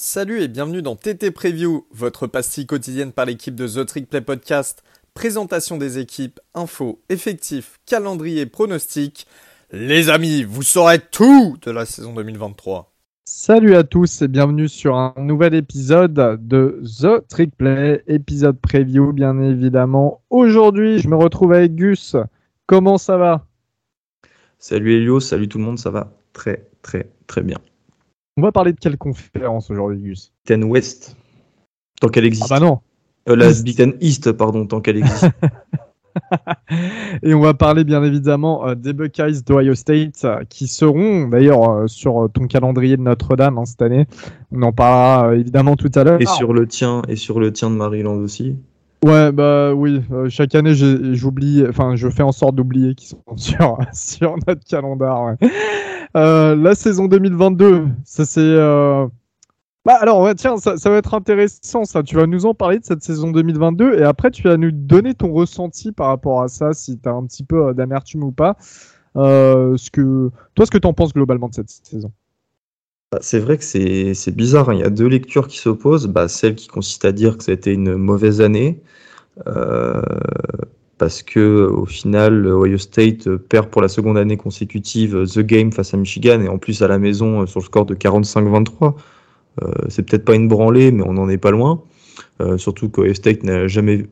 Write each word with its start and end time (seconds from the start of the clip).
Salut 0.00 0.42
et 0.42 0.46
bienvenue 0.46 0.80
dans 0.80 0.94
TT 0.94 1.32
Preview, 1.32 1.84
votre 1.90 2.28
pastille 2.28 2.66
quotidienne 2.66 3.10
par 3.10 3.26
l'équipe 3.26 3.56
de 3.56 3.66
The 3.66 3.84
Trick 3.84 4.08
Play 4.08 4.20
Podcast. 4.20 4.84
Présentation 5.12 5.76
des 5.76 5.98
équipes, 5.98 6.38
infos, 6.54 7.02
effectifs, 7.08 7.80
calendrier, 7.84 8.46
pronostics. 8.46 9.26
Les 9.72 10.08
amis, 10.08 10.44
vous 10.44 10.62
saurez 10.62 11.00
tout 11.00 11.56
de 11.62 11.72
la 11.72 11.84
saison 11.84 12.14
2023. 12.14 12.94
Salut 13.24 13.74
à 13.74 13.82
tous 13.82 14.22
et 14.22 14.28
bienvenue 14.28 14.68
sur 14.68 14.94
un 14.94 15.14
nouvel 15.18 15.56
épisode 15.56 16.14
de 16.46 16.80
The 17.00 17.26
Trick 17.26 17.56
Play, 17.56 18.04
épisode 18.06 18.60
preview 18.60 19.12
bien 19.12 19.42
évidemment. 19.42 20.22
Aujourd'hui, 20.30 21.00
je 21.00 21.08
me 21.08 21.16
retrouve 21.16 21.54
avec 21.54 21.74
Gus. 21.74 22.14
Comment 22.66 22.98
ça 22.98 23.16
va? 23.16 23.48
Salut 24.60 24.94
Elio, 24.94 25.18
salut 25.18 25.48
tout 25.48 25.58
le 25.58 25.64
monde, 25.64 25.80
ça 25.80 25.90
va? 25.90 26.12
Très 26.32 26.68
très 26.82 27.10
très 27.26 27.42
bien. 27.42 27.58
On 28.38 28.40
va 28.40 28.52
parler 28.52 28.72
de 28.72 28.78
quelle 28.78 28.96
conférence 28.96 29.68
aujourd'hui, 29.68 30.00
Gus? 30.00 30.32
Ten 30.44 30.62
West, 30.62 31.16
tant 32.00 32.06
qu'elle 32.06 32.24
existe. 32.24 32.46
Ah 32.52 32.60
bah 32.60 32.64
non 32.64 32.78
Euh, 33.28 33.34
la 33.34 33.52
Big 33.52 33.76
Ten 33.76 33.94
East, 34.00 34.30
pardon, 34.30 34.64
tant 34.64 34.80
qu'elle 34.80 34.98
existe. 34.98 35.26
Et 37.24 37.34
on 37.34 37.40
va 37.40 37.54
parler 37.54 37.82
bien 37.82 38.04
évidemment 38.04 38.64
euh, 38.64 38.76
des 38.76 38.92
Buckeyes 38.92 39.42
d'Ohio 39.44 39.74
State 39.74 40.24
euh, 40.24 40.44
qui 40.48 40.68
seront 40.68 41.26
d'ailleurs 41.26 41.68
euh, 41.68 41.86
sur 41.88 42.28
ton 42.32 42.46
calendrier 42.46 42.96
de 42.96 43.02
Notre-Dame 43.02 43.58
hein, 43.58 43.64
cette 43.64 43.82
année. 43.82 44.06
On 44.52 44.62
en 44.62 44.72
parlera 44.72 45.34
évidemment 45.34 45.74
tout 45.74 45.90
à 45.96 46.04
l'heure. 46.04 46.20
et 46.20 46.26
sur 46.26 46.52
le 46.52 46.68
tien, 46.68 47.02
et 47.08 47.16
sur 47.16 47.40
le 47.40 47.52
tien 47.52 47.70
de 47.70 47.74
Maryland 47.74 48.18
aussi. 48.18 48.54
Ouais, 49.04 49.30
bah 49.30 49.74
oui, 49.74 50.00
euh, 50.12 50.28
chaque 50.28 50.56
année 50.56 50.74
j'oublie, 50.74 51.64
enfin 51.68 51.94
je 51.94 52.08
fais 52.08 52.24
en 52.24 52.32
sorte 52.32 52.56
d'oublier 52.56 52.94
qu'ils 52.96 53.08
sont 53.08 53.22
sur, 53.36 53.78
sur 53.92 54.34
notre 54.46 54.64
calendar. 54.64 55.24
ouais. 55.24 55.50
Euh, 56.18 56.56
la 56.56 56.74
saison 56.74 57.06
2022, 57.06 57.86
ça 58.04 58.24
c'est. 58.24 58.40
euh, 58.40 59.06
Bah 59.84 59.96
alors, 60.00 60.28
tiens, 60.34 60.56
ça, 60.56 60.74
va 60.74 60.96
être 60.96 61.14
intéressant 61.14 61.84
ça. 61.84 62.02
Tu 62.02 62.16
vas 62.16 62.26
nous 62.26 62.44
en 62.46 62.54
parler 62.54 62.78
de 62.80 62.84
cette 62.84 63.02
saison 63.02 63.30
2022 63.30 63.94
et 64.00 64.02
après 64.02 64.30
tu 64.30 64.42
vas 64.42 64.56
nous 64.56 64.72
donner 64.72 65.14
ton 65.14 65.32
ressenti 65.32 65.92
par 65.92 66.08
rapport 66.08 66.42
à 66.42 66.48
ça, 66.48 66.72
si 66.72 66.98
tu 66.98 67.08
as 67.08 67.12
un 67.12 67.24
petit 67.24 67.44
peu 67.44 67.68
euh, 67.68 67.72
d'amertume 67.72 68.24
ou 68.24 68.32
pas. 68.32 68.56
Euh, 69.16 69.76
ce 69.76 69.90
que... 69.90 70.30
Toi, 70.54 70.66
ce 70.66 70.70
que 70.70 70.78
tu 70.78 70.88
en 70.88 70.92
penses 70.92 71.14
globalement 71.14 71.48
de 71.48 71.54
cette 71.54 71.70
saison? 71.70 72.12
Bah, 73.12 73.18
c'est 73.22 73.38
vrai 73.38 73.56
que 73.56 73.64
c'est 73.64 74.34
bizarre, 74.34 74.70
hein. 74.70 74.74
il 74.74 74.80
y 74.80 74.84
a 74.84 74.90
deux 74.90 75.06
lectures 75.06 75.46
qui 75.48 75.58
s'opposent. 75.58 76.08
Bah, 76.08 76.28
celle 76.28 76.56
qui 76.56 76.68
consiste 76.68 77.04
à 77.04 77.12
dire 77.12 77.38
que 77.38 77.44
ça 77.44 77.52
a 77.52 77.54
été 77.54 77.72
une 77.72 77.96
mauvaise 77.96 78.40
année, 78.40 78.82
parce 80.98 81.22
que 81.22 81.66
au 81.66 81.86
final, 81.86 82.46
Ohio 82.46 82.78
State 82.78 83.28
perd 83.36 83.68
pour 83.68 83.82
la 83.82 83.88
seconde 83.88 84.18
année 84.18 84.36
consécutive 84.36 85.16
euh, 85.16 85.26
The 85.26 85.40
Game 85.40 85.72
face 85.72 85.94
à 85.94 85.96
Michigan, 85.96 86.40
et 86.40 86.48
en 86.48 86.58
plus 86.58 86.82
à 86.82 86.88
la 86.88 86.98
maison 86.98 87.42
euh, 87.42 87.46
sur 87.46 87.60
le 87.60 87.64
score 87.64 87.86
de 87.86 87.94
45-23. 87.94 88.94
Euh, 89.62 89.72
c'est 89.88 90.02
peut-être 90.02 90.24
pas 90.24 90.34
une 90.34 90.48
branlée, 90.48 90.92
mais 90.92 91.04
on 91.06 91.14
n'en 91.14 91.28
est 91.28 91.38
pas 91.38 91.50
loin. 91.50 91.82
Euh, 92.40 92.58
surtout 92.58 92.88
qu'Ohio 92.88 93.14
State 93.14 93.42
n'a 93.42 93.66
jamais, 93.66 94.06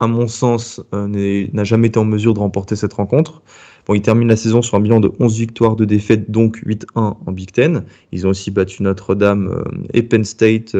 à 0.00 0.06
mon 0.06 0.26
sens, 0.26 0.82
euh, 0.94 1.48
n'a 1.52 1.64
jamais 1.64 1.88
été 1.88 1.98
en 1.98 2.04
mesure 2.04 2.34
de 2.34 2.38
remporter 2.38 2.76
cette 2.76 2.92
rencontre. 2.94 3.42
Bon, 3.86 3.94
ils 3.94 4.02
terminent 4.02 4.28
la 4.28 4.36
saison 4.36 4.62
sur 4.62 4.76
un 4.76 4.80
bilan 4.80 5.00
de 5.00 5.10
11 5.18 5.38
victoires, 5.38 5.76
de 5.76 5.84
défaites, 5.84 6.30
donc 6.30 6.58
8-1 6.64 6.86
en 6.94 7.32
Big 7.32 7.52
Ten. 7.52 7.84
Ils 8.12 8.26
ont 8.26 8.30
aussi 8.30 8.50
battu 8.50 8.82
Notre-Dame 8.82 9.48
euh, 9.48 9.64
et 9.92 10.02
Penn 10.02 10.24
State 10.24 10.76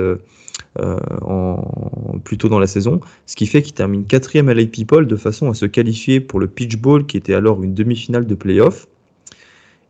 euh, 0.81 0.97
en, 1.23 2.19
plus 2.25 2.39
tôt 2.39 2.49
dans 2.49 2.59
la 2.59 2.67
saison, 2.67 3.01
ce 3.27 3.37
qui 3.37 3.47
fait 3.47 3.63
qu'ils 3.63 3.75
terminent 3.75 4.05
quatrième 4.05 4.49
à 4.49 4.55
l'AP 4.55 4.87
Poll 4.87 5.07
de 5.07 5.17
façon 5.17 5.51
à 5.51 5.55
se 5.55 5.67
qualifier 5.67 6.21
pour 6.21 6.41
le 6.41 6.47
Pitch 6.47 6.77
Bowl, 6.77 7.05
qui 7.07 7.17
était 7.17 7.35
alors 7.35 7.63
une 7.63 7.75
demi-finale 7.75 8.27
de 8.27 8.35
playoff. 8.35 8.87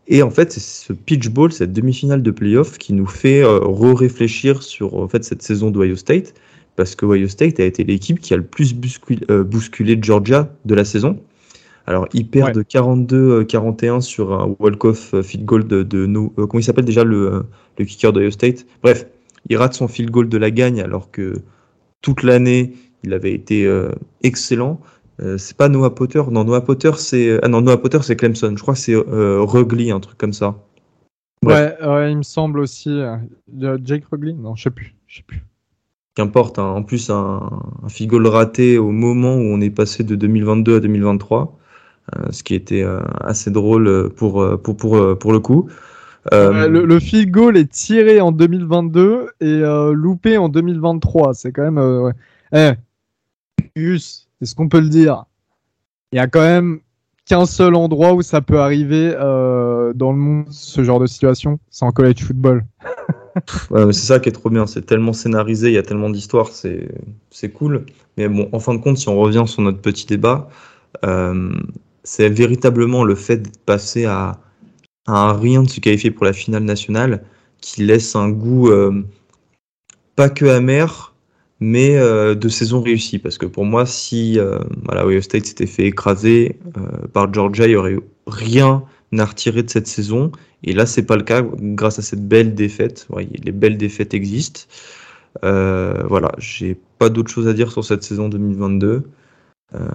Et 0.08 0.22
en 0.22 0.30
fait, 0.30 0.52
c'est 0.52 0.60
ce 0.60 0.92
Pitch 0.92 1.28
Bowl, 1.28 1.52
cette 1.52 1.72
demi-finale 1.72 2.22
de 2.22 2.30
playoff, 2.32 2.78
qui 2.78 2.92
nous 2.92 3.06
fait 3.06 3.42
euh, 3.42 3.58
re-réfléchir 3.60 4.62
sur 4.62 4.94
en 4.94 5.08
fait, 5.08 5.22
cette 5.24 5.42
saison 5.42 5.70
d'Ohio 5.70 5.94
State, 5.96 6.34
parce 6.76 6.94
que 6.96 7.06
Ohio 7.06 7.28
State 7.28 7.60
a 7.60 7.64
été 7.64 7.84
l'équipe 7.84 8.18
qui 8.18 8.34
a 8.34 8.36
le 8.36 8.42
plus 8.42 8.74
bousculé, 8.74 9.20
euh, 9.30 9.44
bousculé 9.44 9.96
Georgia 10.00 10.50
de 10.64 10.74
la 10.74 10.84
saison. 10.84 11.20
Alors, 11.86 12.06
il 12.12 12.28
perd 12.28 12.48
Ouais. 12.48 12.52
de 12.54 12.62
42-41 12.62 14.00
sur 14.00 14.32
un 14.32 14.54
walk-off 14.58 15.14
field 15.22 15.44
goal 15.44 15.66
de, 15.66 15.82
de 15.82 16.06
euh, 16.06 16.46
comment 16.46 16.60
il 16.60 16.64
s'appelle 16.64 16.84
déjà 16.84 17.04
le, 17.04 17.44
le 17.78 17.84
kicker 17.84 18.12
d'Ohio 18.12 18.30
State? 18.30 18.66
Bref, 18.82 19.06
il 19.48 19.56
rate 19.56 19.74
son 19.74 19.88
field 19.88 20.10
goal 20.10 20.28
de 20.28 20.38
la 20.38 20.50
gagne 20.50 20.80
alors 20.80 21.10
que 21.10 21.34
toute 22.00 22.22
l'année 22.22 22.74
il 23.04 23.12
avait 23.12 23.32
été 23.34 23.66
euh, 23.66 23.90
excellent. 24.22 24.80
Euh, 25.20 25.36
c'est 25.38 25.56
pas 25.56 25.68
Noah 25.68 25.94
Potter, 25.94 26.22
non 26.30 26.44
Noah 26.44 26.62
Potter 26.62 26.92
c'est 26.96 27.38
ah 27.42 27.48
non 27.48 27.60
Noah 27.60 27.78
Potter 27.80 27.98
c'est 28.02 28.16
Clemson. 28.16 28.54
Je 28.56 28.62
crois 28.62 28.74
que 28.74 28.80
c'est 28.80 28.94
euh, 28.94 29.40
Rugly 29.42 29.90
un 29.90 30.00
truc 30.00 30.18
comme 30.18 30.32
ça. 30.32 30.56
Bref. 31.42 31.74
ouais, 31.80 31.86
ouais, 31.88 32.12
il 32.12 32.18
me 32.18 32.22
semble 32.22 32.60
aussi. 32.60 32.88
euh, 32.90 33.16
Jake 33.82 34.04
Rugley 34.10 34.32
Non, 34.32 34.54
je 34.54 34.62
sais 34.64 34.70
plus. 34.70 34.94
Je 35.08 35.16
sais 35.18 35.22
plus. 35.26 35.42
Qu'importe. 36.14 36.58
hein. 36.58 36.64
En 36.64 36.82
plus 36.82 37.10
un, 37.10 37.50
un 37.82 37.88
field 37.88 38.10
goal 38.10 38.26
raté 38.28 38.78
au 38.78 38.90
moment 38.90 39.34
où 39.34 39.40
on 39.40 39.60
est 39.60 39.70
passé 39.70 40.04
de 40.04 40.14
2022 40.14 40.76
à 40.76 40.80
2023, 40.80 41.58
euh, 42.16 42.26
ce 42.30 42.42
qui 42.44 42.54
était 42.54 42.82
euh, 42.82 43.00
assez 43.22 43.50
drôle 43.50 43.88
euh, 43.88 44.08
pour 44.08 44.40
euh, 44.42 44.56
pour 44.56 44.76
pour 44.76 44.96
euh, 44.96 45.14
pour 45.16 45.32
le 45.32 45.40
coup. 45.40 45.68
Euh, 46.32 46.68
le, 46.68 46.84
le 46.84 47.00
field 47.00 47.30
goal 47.30 47.56
est 47.56 47.70
tiré 47.70 48.20
en 48.20 48.30
2022 48.30 49.30
et 49.40 49.44
euh, 49.46 49.92
loupé 49.92 50.38
en 50.38 50.48
2023. 50.48 51.34
C'est 51.34 51.52
quand 51.52 51.62
même. 51.62 51.78
euh, 51.78 52.12
ouais. 52.52 52.76
Eh, 53.74 53.80
est-ce 54.40 54.54
qu'on 54.54 54.68
peut 54.68 54.80
le 54.80 54.88
dire 54.88 55.24
Il 56.12 56.16
y 56.16 56.20
a 56.20 56.26
quand 56.26 56.42
même 56.42 56.80
qu'un 57.24 57.46
seul 57.46 57.74
endroit 57.74 58.12
où 58.12 58.22
ça 58.22 58.40
peut 58.40 58.60
arriver 58.60 59.12
dans 59.12 60.12
le 60.12 60.18
monde, 60.18 60.46
ce 60.50 60.84
genre 60.84 61.00
de 61.00 61.06
situation. 61.06 61.58
C'est 61.70 61.84
en 61.84 61.92
college 61.92 62.22
football. 62.22 62.64
Ouais, 63.70 63.90
c'est 63.92 64.06
ça 64.06 64.20
qui 64.20 64.28
est 64.28 64.32
trop 64.32 64.50
bien, 64.50 64.66
c'est 64.66 64.84
tellement 64.84 65.14
scénarisé, 65.14 65.68
il 65.68 65.74
y 65.74 65.78
a 65.78 65.82
tellement 65.82 66.10
d'histoires, 66.10 66.48
c'est 66.48 66.88
c'est 67.30 67.48
cool. 67.48 67.86
Mais 68.18 68.28
bon, 68.28 68.48
en 68.52 68.58
fin 68.60 68.74
de 68.74 68.78
compte, 68.78 68.98
si 68.98 69.08
on 69.08 69.16
revient 69.18 69.44
sur 69.46 69.62
notre 69.62 69.80
petit 69.80 70.04
débat, 70.06 70.50
euh, 71.06 71.50
c'est 72.04 72.28
véritablement 72.28 73.04
le 73.04 73.14
fait 73.14 73.38
d'être 73.38 73.64
passé 73.64 74.04
à, 74.04 74.38
à 75.06 75.32
rien 75.34 75.62
de 75.62 75.68
se 75.68 75.80
qualifier 75.80 76.10
pour 76.10 76.24
la 76.24 76.32
finale 76.32 76.64
nationale 76.64 77.24
qui 77.60 77.84
laisse 77.84 78.16
un 78.16 78.30
goût 78.30 78.70
euh, 78.70 79.04
pas 80.16 80.28
que 80.28 80.46
amer, 80.46 81.14
mais 81.60 81.96
euh, 81.96 82.34
de 82.34 82.48
saison 82.48 82.82
réussie. 82.82 83.18
Parce 83.18 83.38
que 83.38 83.46
pour 83.46 83.64
moi, 83.64 83.86
si 83.86 84.38
euh, 84.38 84.58
voilà, 84.84 85.06
Ohio 85.06 85.20
State 85.20 85.46
s'était 85.46 85.66
fait 85.66 85.86
écraser 85.86 86.58
euh, 86.76 87.06
par 87.12 87.32
Georgia, 87.32 87.66
il 87.66 87.70
n'y 87.70 87.76
aurait 87.76 87.98
rien 88.26 88.84
à 89.18 89.24
retirer 89.24 89.62
de 89.62 89.70
cette 89.70 89.86
saison. 89.86 90.32
Et 90.64 90.72
là, 90.72 90.86
c'est 90.86 91.04
pas 91.04 91.16
le 91.16 91.22
cas 91.22 91.42
grâce 91.42 91.98
à 91.98 92.02
cette 92.02 92.26
belle 92.26 92.54
défaite. 92.54 93.06
Ouais, 93.10 93.28
les 93.44 93.52
belles 93.52 93.76
défaites 93.76 94.14
existent. 94.14 94.62
Voilà, 95.42 96.32
j'ai 96.38 96.76
pas 96.98 97.08
d'autre 97.08 97.30
chose 97.30 97.48
à 97.48 97.52
dire 97.52 97.72
sur 97.72 97.84
cette 97.84 98.02
saison 98.02 98.28
2022. 98.28 99.04
Euh, 99.74 99.88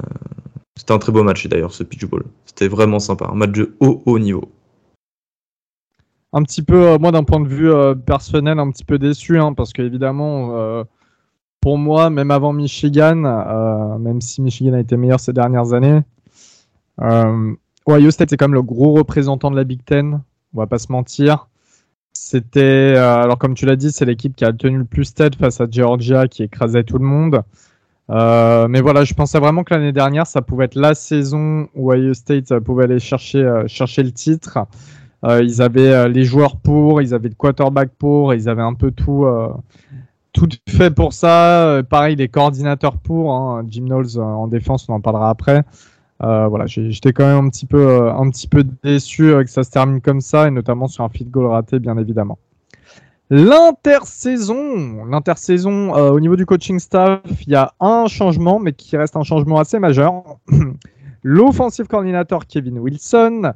c'était 0.76 0.94
un 0.94 1.00
très 1.00 1.12
beau 1.12 1.24
match 1.24 1.48
d'ailleurs, 1.48 1.74
ce 1.74 1.84
pitch 1.84 2.06
ball. 2.06 2.24
C'était 2.46 2.68
vraiment 2.68 3.00
sympa, 3.00 3.30
un 3.32 3.36
match 3.36 3.52
de 3.52 3.76
haut 3.80 4.02
haut 4.06 4.20
niveau. 4.20 4.52
Un 6.34 6.44
petit 6.44 6.62
peu, 6.62 6.90
euh, 6.90 6.98
moi, 7.00 7.12
d'un 7.12 7.24
point 7.24 7.40
de 7.40 7.48
vue 7.48 7.72
euh, 7.72 7.96
personnel, 7.96 8.60
un 8.60 8.70
petit 8.70 8.84
peu 8.84 9.00
déçu, 9.00 9.40
hein, 9.40 9.54
parce 9.54 9.72
qu'évidemment, 9.72 10.58
euh, 10.58 10.84
pour 11.62 11.78
moi, 11.78 12.10
même 12.10 12.32
avant 12.32 12.54
Michigan, 12.54 13.16
même 14.00 14.22
si 14.22 14.42
Michigan 14.42 14.74
a 14.74 14.80
été 14.80 14.96
meilleur 14.96 15.20
ces 15.20 15.34
dernières 15.34 15.74
années, 15.74 16.02
Ohio 17.02 18.12
State 18.12 18.30
c'est 18.30 18.38
quand 18.38 18.48
même 18.48 18.54
le 18.54 18.62
gros 18.62 18.94
représentant 18.94 19.52
de 19.52 19.56
la 19.56 19.64
Big 19.64 19.84
Ten, 19.84 20.22
on 20.54 20.58
va 20.58 20.68
pas 20.68 20.78
se 20.78 20.92
mentir. 20.92 21.48
C'était, 22.14 22.96
alors 22.96 23.38
comme 23.38 23.54
tu 23.54 23.66
l'as 23.66 23.76
dit, 23.76 23.92
c'est 23.92 24.06
l'équipe 24.06 24.36
qui 24.36 24.46
a 24.46 24.54
tenu 24.54 24.78
le 24.78 24.86
plus 24.86 25.14
tête 25.14 25.36
face 25.36 25.60
à 25.60 25.68
Georgia 25.70 26.28
qui 26.28 26.44
écrasait 26.44 26.84
tout 26.84 27.00
le 27.00 27.06
monde. 27.06 27.42
Mais 28.10 28.82
voilà, 28.82 29.04
je 29.04 29.14
pensais 29.14 29.40
vraiment 29.40 29.64
que 29.64 29.74
l'année 29.74 29.94
dernière, 29.94 30.28
ça 30.28 30.42
pouvait 30.42 30.66
être 30.66 30.76
la 30.76 30.94
saison 30.94 31.68
où 31.76 31.92
Ohio 31.92 32.14
State 32.14 32.60
pouvait 32.60 32.86
aller 32.86 33.00
chercher 33.00 33.42
le 33.42 34.12
titre. 34.12 34.60
Euh, 35.26 35.42
ils 35.44 35.62
avaient 35.62 35.92
euh, 35.94 36.08
les 36.08 36.24
joueurs 36.24 36.58
pour, 36.58 37.02
ils 37.02 37.14
avaient 37.14 37.30
le 37.30 37.36
quarterback 37.36 37.90
pour, 37.98 38.34
ils 38.34 38.48
avaient 38.48 38.62
un 38.62 38.76
peu 38.76 38.92
tout, 38.92 39.26
euh, 39.26 39.50
tout 40.32 40.48
fait 40.70 40.92
pour 40.92 41.14
ça. 41.14 41.82
Pareil, 41.90 42.16
les 42.16 42.28
coordinateurs 42.28 42.98
pour. 42.98 43.34
hein. 43.34 43.64
Jim 43.68 43.86
Knowles 43.86 44.20
en 44.20 44.48
défense, 44.48 44.88
on 44.90 44.94
en 44.94 45.02
parlera 45.02 45.30
après. 45.30 45.64
Voilà, 46.20 46.66
j'étais 46.66 47.14
quand 47.14 47.26
même 47.26 47.46
un 47.46 47.50
petit 47.50 47.66
peu, 47.66 48.10
un 48.12 48.30
petit 48.30 48.48
peu 48.48 48.64
déçu 48.84 49.34
que 49.44 49.50
ça 49.50 49.64
se 49.64 49.72
termine 49.72 50.02
comme 50.02 50.22
ça, 50.22 50.48
et 50.48 50.52
notamment 50.52 50.88
sur 50.88 51.04
un 51.04 51.10
field 51.10 51.32
goal 51.32 51.48
raté, 51.48 51.80
bien 51.80 51.98
évidemment. 51.98 52.38
L'intersaison, 53.30 55.06
l'intersaison 55.06 55.94
au 55.94 56.20
niveau 56.20 56.36
du 56.36 56.46
coaching 56.46 56.80
staff, 56.80 57.22
il 57.46 57.50
y 57.50 57.56
a 57.56 57.74
un 57.80 58.08
changement, 58.08 58.60
mais 58.60 58.74
qui 58.74 58.96
reste 58.98 59.16
un 59.16 59.24
changement 59.24 59.60
assez 59.60 59.80
majeur. 59.80 60.24
L'offensive 61.24 61.88
coordinator 61.88 62.46
Kevin 62.48 62.80
Wilson 62.80 63.54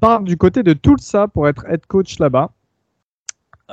part 0.00 0.22
du 0.22 0.36
côté 0.36 0.62
de 0.62 0.72
Tulsa 0.72 1.28
pour 1.28 1.48
être 1.48 1.64
head 1.68 1.86
coach 1.86 2.18
là-bas. 2.18 2.50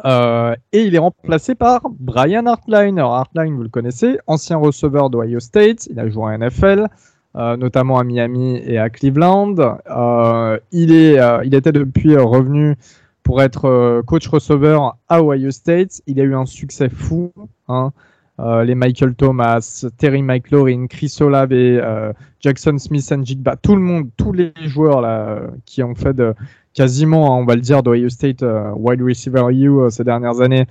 Euh, 0.06 0.56
et 0.72 0.84
il 0.84 0.96
est 0.96 1.00
remplacé 1.00 1.56
par 1.56 1.82
Brian 1.90 2.46
Hartline. 2.46 2.98
Alors 2.98 3.16
Hartline, 3.16 3.56
vous 3.56 3.64
le 3.64 3.70
connaissez, 3.70 4.20
ancien 4.28 4.58
receveur 4.58 5.10
d'Ohio 5.10 5.40
State. 5.40 5.88
Il 5.88 6.00
a 6.00 6.10
joué 6.10 6.24
en 6.24 6.38
NFL, 6.38 6.88
euh, 7.36 7.58
notamment 7.58 8.00
à 8.00 8.04
Miami 8.04 8.58
et 8.58 8.78
à 8.78 8.90
Cleveland. 8.90 9.56
Euh, 9.90 10.60
il, 10.72 10.94
est, 10.94 11.20
euh, 11.20 11.44
il 11.44 11.56
était 11.56 11.72
depuis 11.72 12.16
euh, 12.16 12.24
revenu 12.24 12.76
pour 13.24 13.42
être 13.42 14.02
coach 14.08 14.28
receveur 14.28 14.98
à 15.08 15.22
Ohio 15.22 15.52
State. 15.52 16.02
Il 16.08 16.20
a 16.20 16.24
eu 16.24 16.36
un 16.36 16.46
succès 16.46 16.90
fou. 16.90 17.32
Hein. 17.68 17.92
Les 18.64 18.76
Michael 18.76 19.16
Thomas, 19.16 19.86
Terry 19.98 20.22
McLaurin, 20.22 20.88
Chris 20.88 21.16
Olave 21.20 21.52
et 21.52 21.82
Jackson 22.40 22.78
Smith 22.78 23.12
and 23.12 23.24
Jigba, 23.24 23.56
tout 23.56 23.76
le 23.76 23.82
monde, 23.82 24.10
tous 24.18 24.32
les 24.32 24.54
joueurs 24.66 25.02
là 25.02 25.42
qui 25.66 25.84
ont 25.84 25.96
fait 25.96 26.14
de, 26.14 26.34
quasiment, 26.74 27.34
hein, 27.34 27.42
on 27.42 27.46
va 27.46 27.56
le 27.56 27.62
dire, 27.62 27.84
d'Ohio 27.84 28.10
State 28.10 28.46
wide 28.76 29.02
receiver 29.02 29.44
U 29.52 29.90
ces 29.90 30.04
dernières 30.04 30.40
années 30.42 30.66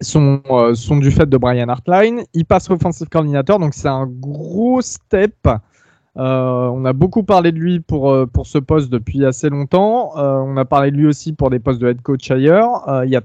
sont, 0.00 0.42
euh, 0.50 0.74
sont 0.74 0.96
du 0.96 1.10
fait 1.10 1.28
de 1.28 1.36
Brian 1.36 1.68
Hartline. 1.68 2.24
Il 2.34 2.44
passe 2.44 2.70
offensive 2.70 3.08
coordinator, 3.08 3.58
donc 3.58 3.74
c'est 3.74 3.88
un 3.88 4.06
gros 4.06 4.80
step. 4.82 5.34
Euh, 6.16 6.68
on 6.68 6.84
a 6.84 6.92
beaucoup 6.92 7.24
parlé 7.24 7.50
de 7.52 7.58
lui 7.58 7.80
pour, 7.80 8.10
euh, 8.10 8.26
pour 8.26 8.46
ce 8.46 8.58
poste 8.58 8.90
depuis 8.90 9.24
assez 9.24 9.48
longtemps. 9.48 10.12
on 10.14 10.56
a 10.56 10.64
parlé 10.64 10.90
de 10.90 10.96
lui 10.96 11.06
aussi 11.06 11.32
pour 11.32 11.50
des 11.50 11.58
postes 11.58 11.80
de 11.80 11.88
head 11.88 12.02
coach 12.02 12.30
ailleurs. 12.30 12.84
Il 13.04 13.10
y 13.10 13.16
a... 13.16 13.22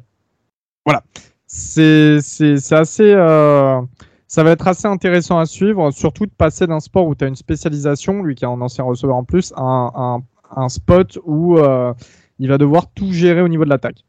Voilà. 0.86 1.04
C'est 1.51 2.18
assez. 2.72 3.13
ça 4.28 4.44
va 4.44 4.51
être 4.51 4.68
assez 4.68 4.88
intéressant 4.88 5.40
à 5.40 5.46
suivre, 5.46 5.92
surtout 5.92 6.25
de 6.25 6.31
passer 6.31 6.68
d'un 6.68 6.80
sport 6.80 7.07
où 7.07 7.16
tu 7.16 7.25
as 7.25 7.28
une 7.28 7.36
spécialisation, 7.36 8.24
lui 8.24 8.36
qui 8.36 8.46
est 8.46 8.48
un 8.48 8.62
ancien 8.62 8.84
receveur 8.84 9.16
en 9.16 9.24
plus, 9.24 9.51
à 9.56 9.62
un, 9.62 9.92
un, 9.96 10.24
un 10.56 10.69
spot 10.69 11.18
où 11.25 11.57
il 12.40 12.48
va 12.48 12.57
devoir 12.57 12.92
tout 12.94 13.12
gérer 13.12 13.42
au 13.42 13.48
niveau 13.48 13.66
de 13.66 13.69
l'attaque. 13.69 14.06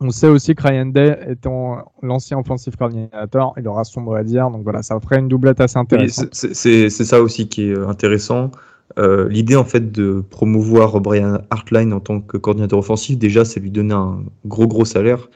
On 0.00 0.10
sait 0.10 0.28
aussi 0.28 0.54
que 0.54 0.62
Ryan 0.62 0.86
Day 0.86 1.18
étant 1.28 1.92
l'ancien 2.02 2.38
offensive 2.38 2.76
coordinator, 2.76 3.54
il 3.58 3.66
aura 3.66 3.82
son 3.82 4.00
mot 4.00 4.14
à 4.14 4.22
dire. 4.22 4.48
Donc 4.50 4.62
voilà, 4.62 4.82
ça 4.82 4.98
ferait 5.00 5.18
une 5.18 5.28
doublette 5.28 5.60
assez 5.60 5.76
intéressante. 5.76 6.28
c'est 6.32 6.88
ça 6.88 7.20
aussi 7.20 7.48
qui 7.48 7.70
est 7.70 7.76
euh, 7.76 7.88
intéressant. 7.88 8.50
Euh, 8.98 9.28
l'idée 9.28 9.56
en 9.56 9.64
fait 9.64 9.92
de 9.92 10.24
promouvoir 10.30 11.00
Brian 11.00 11.38
Hartline 11.50 11.92
en 11.92 12.00
tant 12.00 12.20
que 12.20 12.36
coordinateur 12.36 12.78
offensif, 12.78 13.18
déjà, 13.18 13.44
c'est 13.44 13.60
lui 13.60 13.70
donner 13.70 13.94
un 13.94 14.22
gros 14.46 14.68
gros 14.68 14.84
salaire. 14.84 15.28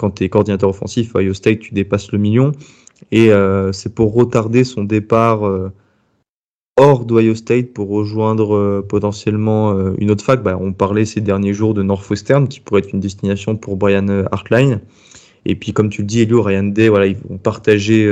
Quand 0.00 0.10
tu 0.12 0.24
es 0.24 0.28
coordinateur 0.30 0.70
offensif 0.70 1.14
à 1.14 1.18
Ohio 1.18 1.34
State, 1.34 1.60
tu 1.60 1.74
dépasses 1.74 2.10
le 2.10 2.18
million. 2.18 2.52
Et 3.12 3.30
euh, 3.32 3.72
c'est 3.72 3.94
pour 3.94 4.14
retarder 4.14 4.64
son 4.64 4.84
départ 4.84 5.42
hors 6.80 7.04
d'Ohio 7.04 7.34
State 7.34 7.74
pour 7.74 7.90
rejoindre 7.90 8.56
euh, 8.56 8.86
potentiellement 8.86 9.72
euh, 9.72 9.92
une 9.98 10.10
autre 10.10 10.24
fac. 10.24 10.42
Bah, 10.42 10.56
on 10.58 10.72
parlait 10.72 11.04
ces 11.04 11.20
derniers 11.20 11.52
jours 11.52 11.74
de 11.74 11.82
Northwestern 11.82 12.48
qui 12.48 12.60
pourrait 12.60 12.80
être 12.80 12.92
une 12.92 13.00
destination 13.00 13.56
pour 13.56 13.76
Brian 13.76 14.08
euh, 14.08 14.24
Hartline. 14.32 14.80
Et 15.44 15.54
puis 15.56 15.72
comme 15.72 15.90
tu 15.90 16.00
le 16.02 16.06
dis, 16.06 16.20
Elio, 16.20 16.42
Ryan 16.42 16.64
Day, 16.64 16.88
voilà, 16.88 17.06
ils 17.06 17.16
vont 17.16 17.38
partager 17.38 18.06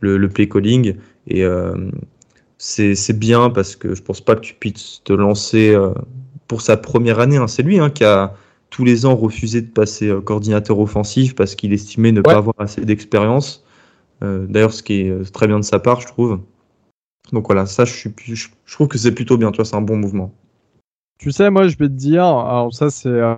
le, 0.00 0.28
play 0.28 0.48
calling 0.48 0.94
et 1.28 1.44
c'est 2.56 3.18
bien 3.18 3.50
parce 3.50 3.76
que 3.76 3.94
je 3.94 4.00
pense 4.00 4.22
pas 4.22 4.36
que 4.36 4.40
tu 4.40 4.54
puisses 4.54 5.02
te 5.04 5.12
lancer 5.12 5.76
pour 6.48 6.62
sa 6.62 6.78
première 6.78 7.20
année. 7.20 7.36
Hein. 7.36 7.46
C'est 7.46 7.62
lui 7.62 7.78
hein, 7.78 7.90
qui 7.90 8.04
a 8.04 8.32
tous 8.70 8.84
les 8.84 9.06
ans 9.06 9.16
refusé 9.16 9.62
de 9.62 9.70
passer 9.70 10.12
coordinateur 10.24 10.78
offensif 10.78 11.34
parce 11.34 11.54
qu'il 11.54 11.72
estimait 11.72 12.12
ne 12.12 12.20
pas 12.20 12.36
avoir 12.36 12.54
assez 12.58 12.84
d'expérience. 12.84 13.64
D'ailleurs, 14.20 14.72
ce 14.72 14.82
qui 14.82 15.00
est 15.00 15.32
très 15.32 15.46
bien 15.46 15.58
de 15.58 15.64
sa 15.64 15.78
part, 15.78 16.00
je 16.00 16.06
trouve. 16.06 16.40
Donc 17.32 17.46
voilà, 17.46 17.66
ça, 17.66 17.84
je, 17.84 17.92
suis, 17.92 18.14
je, 18.26 18.48
trouve 18.72 18.88
que 18.88 18.98
c'est 18.98 19.12
plutôt 19.12 19.36
bien, 19.36 19.50
tu 19.50 19.56
vois, 19.56 19.64
c'est 19.64 19.76
un 19.76 19.82
bon 19.82 19.96
mouvement. 19.96 20.32
Tu 21.18 21.32
sais, 21.32 21.50
moi, 21.50 21.66
je 21.66 21.76
vais 21.76 21.88
te 21.88 21.94
dire, 21.94 22.24
alors 22.24 22.74
ça, 22.74 22.90
c'est 22.90 23.08
euh, 23.08 23.34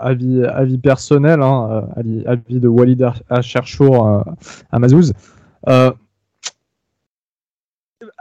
avis, 0.00 0.44
avis 0.44 0.78
personnel, 0.78 1.40
hein, 1.40 1.86
euh, 1.96 2.22
avis, 2.26 2.60
de 2.60 2.68
Walid 2.68 3.06
Acherchour 3.30 4.06
euh, 4.06 4.22
à 4.72 4.78
Mazouz. 4.78 5.12
Euh, 5.68 5.92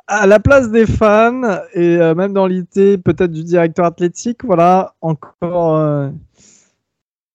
à 0.08 0.28
la 0.28 0.40
place 0.40 0.70
des 0.70 0.86
fans, 0.86 1.42
et 1.74 1.98
même 1.98 2.34
dans 2.34 2.46
l'idée 2.46 2.98
peut-être 2.98 3.32
du 3.32 3.44
directeur 3.46 3.86
athlétique, 3.86 4.44
voilà, 4.44 4.94
encore 5.00 6.12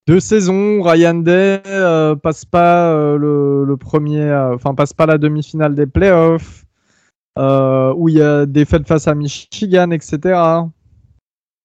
deux 0.07 0.21
saisons. 0.21 0.83
Ryan 0.83 1.15
Day 1.15 1.63
passe 2.23 2.45
pas 2.45 3.17
le, 3.17 3.65
le, 3.65 3.77
premier, 3.77 4.33
enfin, 4.33 4.75
passe 4.75 4.93
pas 4.93 5.07
la 5.07 5.19
demi-finale 5.19 5.75
des 5.75 5.87
playoffs. 5.87 6.67
Euh, 7.39 7.93
où 7.95 8.09
il 8.09 8.17
y 8.17 8.23
a 8.23 8.47
des 8.47 8.65
fêtes 8.65 8.87
face 8.87 9.09
à 9.09 9.15
Michigan, 9.15 9.91
etc. 9.91 10.19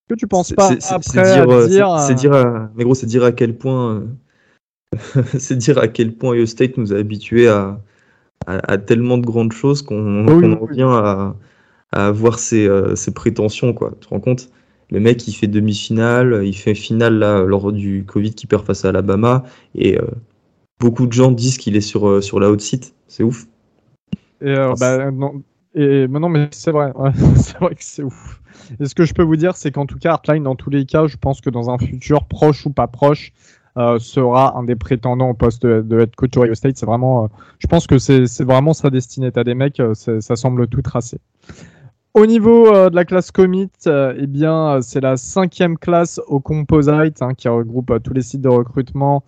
Que 0.10 0.16
tu 0.16 0.28
penses 0.28 0.52
pas 0.52 0.72
après 0.90 1.24
dire, 1.24 1.50
euh, 1.50 1.68
dire, 1.68 2.00
c'est 2.00 2.16
dire, 2.16 2.34
à, 2.34 2.70
mais 2.76 2.84
gros, 2.84 2.94
c'est 2.94 3.06
dire 3.06 3.24
à 3.24 3.32
quel 3.32 3.58
point, 3.58 4.04
c'est 5.40 5.56
dire 5.56 5.78
à 5.78 5.88
quel 5.88 6.14
point 6.14 6.32
Ohio 6.32 6.46
State 6.46 6.76
nous 6.76 6.92
a 6.92 6.98
habitués 6.98 7.48
à, 7.48 7.80
à, 8.48 8.78
tellement 8.78 9.18
de 9.18 9.26
grandes 9.26 9.54
choses 9.54 9.82
qu'on 9.82 10.28
en 10.28 10.58
revient 10.58 10.82
à, 10.84 11.36
à 11.94 12.08
avoir 12.08 12.38
ses, 12.40 12.68
euh, 12.68 12.96
ses, 12.98 13.14
prétentions, 13.14 13.72
quoi. 13.72 13.92
Tu 14.02 14.08
te 14.08 14.10
rends 14.10 14.20
compte? 14.20 14.50
Le 14.92 15.00
mec, 15.00 15.28
il 15.28 15.34
fait 15.34 15.48
demi-finale, 15.48 16.42
il 16.44 16.54
fait 16.54 16.76
finale 16.76 17.18
là 17.18 17.44
lors 17.44 17.72
du 17.72 18.04
Covid 18.06 18.34
qui 18.34 18.46
perd 18.46 18.66
face 18.66 18.86
à 18.86 18.90
Alabama, 18.90 19.44
et 19.74 19.98
beaucoup 20.80 21.08
de 21.08 21.14
gens 21.14 21.32
disent 21.32 21.58
qu'il 21.58 21.78
est 21.78 21.82
sur 21.82 22.22
sur 22.22 22.40
la 22.42 22.52
haute 22.52 22.62
site. 22.62 22.94
C'est 23.08 23.24
ouf. 23.24 23.48
Et 24.42 24.56
bah, 24.80 25.12
non, 25.12 25.42
et 25.74 26.08
mais 26.08 26.50
c'est 26.52 26.72
vrai, 26.72 26.92
c'est 27.38 27.58
vrai 27.58 27.76
que 27.76 27.84
c'est 27.84 28.04
ouf. 28.04 28.42
Et 28.80 28.86
ce 28.86 28.96
que 28.96 29.06
je 29.06 29.14
peux 29.14 29.24
vous 29.24 29.36
dire, 29.36 29.56
c'est 29.56 29.72
qu'en 29.72 29.86
tout 29.86 29.98
cas, 29.98 30.12
Artline, 30.12 30.44
dans 30.44 30.56
tous 30.56 30.70
les 30.70 30.86
cas, 30.86 31.08
je 31.08 31.18
pense 31.18 31.42
que 31.42 31.50
dans 31.50 31.70
un 31.70 31.78
futur 31.78 32.26
proche 32.26 32.66
ou 32.66 32.70
pas 32.70 32.88
proche, 32.88 33.32
euh, 33.78 34.00
sera 34.00 34.58
un 34.58 34.64
des 34.64 34.76
prétendants 34.76 35.30
au 35.30 35.34
poste 35.34 35.66
de, 35.66 36.00
head 36.00 36.16
coach 36.16 36.34
State. 36.54 36.78
C'est 36.78 36.86
vraiment, 36.86 37.26
euh, 37.26 37.28
je 37.60 37.68
pense 37.68 37.88
que 37.88 37.98
c'est 37.98 38.44
vraiment 38.44 38.74
sa 38.74 38.90
destinée. 38.90 39.32
T'as 39.32 39.44
des 39.44 39.56
mecs, 39.56 39.80
euh, 39.80 39.94
ça 39.94 40.36
semble 40.36 40.68
tout 40.68 40.82
tracé. 40.82 41.20
Au 42.14 42.26
niveau 42.26 42.90
de 42.90 42.96
la 42.96 43.06
classe 43.06 43.32
commit, 43.32 43.70
eh 43.86 44.28
bien, 44.28 44.82
c'est 44.82 45.00
la 45.00 45.16
cinquième 45.16 45.78
classe 45.78 46.20
au 46.28 46.40
Composite 46.40 47.22
hein, 47.22 47.34
qui 47.34 47.48
regroupe 47.48 47.94
tous 48.04 48.14
les 48.14 48.22
sites 48.22 48.42
de 48.42 48.50
recrutement 48.50 49.24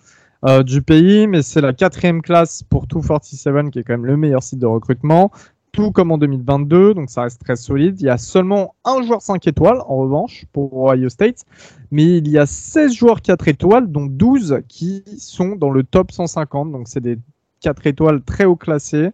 du 0.65 0.81
pays, 0.81 1.25
mais 1.27 1.41
c'est 1.41 1.61
la 1.61 1.71
quatrième 1.71 2.21
classe 2.21 2.63
pour 2.63 2.85
247 2.87 3.71
qui 3.71 3.79
est 3.79 3.83
quand 3.83 3.93
même 3.93 4.05
le 4.05 4.17
meilleur 4.17 4.43
site 4.43 4.59
de 4.59 4.65
recrutement 4.65 5.31
tout 5.73 5.91
comme 5.91 6.11
en 6.11 6.17
2022, 6.17 6.93
donc 6.93 7.09
ça 7.09 7.23
reste 7.23 7.43
très 7.43 7.55
solide. 7.55 7.99
Il 7.99 8.05
y 8.05 8.09
a 8.09 8.17
seulement 8.17 8.75
un 8.85 9.01
joueur 9.01 9.21
5 9.21 9.45
étoiles, 9.47 9.81
en 9.87 9.97
revanche, 9.97 10.45
pour 10.53 10.71
Ohio 10.85 11.09
State, 11.09 11.45
mais 11.91 12.17
il 12.17 12.29
y 12.29 12.37
a 12.37 12.45
16 12.45 12.93
joueurs 12.93 13.21
4 13.21 13.47
étoiles, 13.47 13.91
dont 13.91 14.05
12 14.05 14.61
qui 14.69 15.03
sont 15.17 15.55
dans 15.55 15.71
le 15.71 15.83
top 15.83 16.11
150, 16.11 16.71
donc 16.71 16.87
c'est 16.87 17.01
des 17.01 17.17
4 17.61 17.87
étoiles 17.87 18.21
très 18.21 18.45
haut 18.45 18.55
classés, 18.55 19.09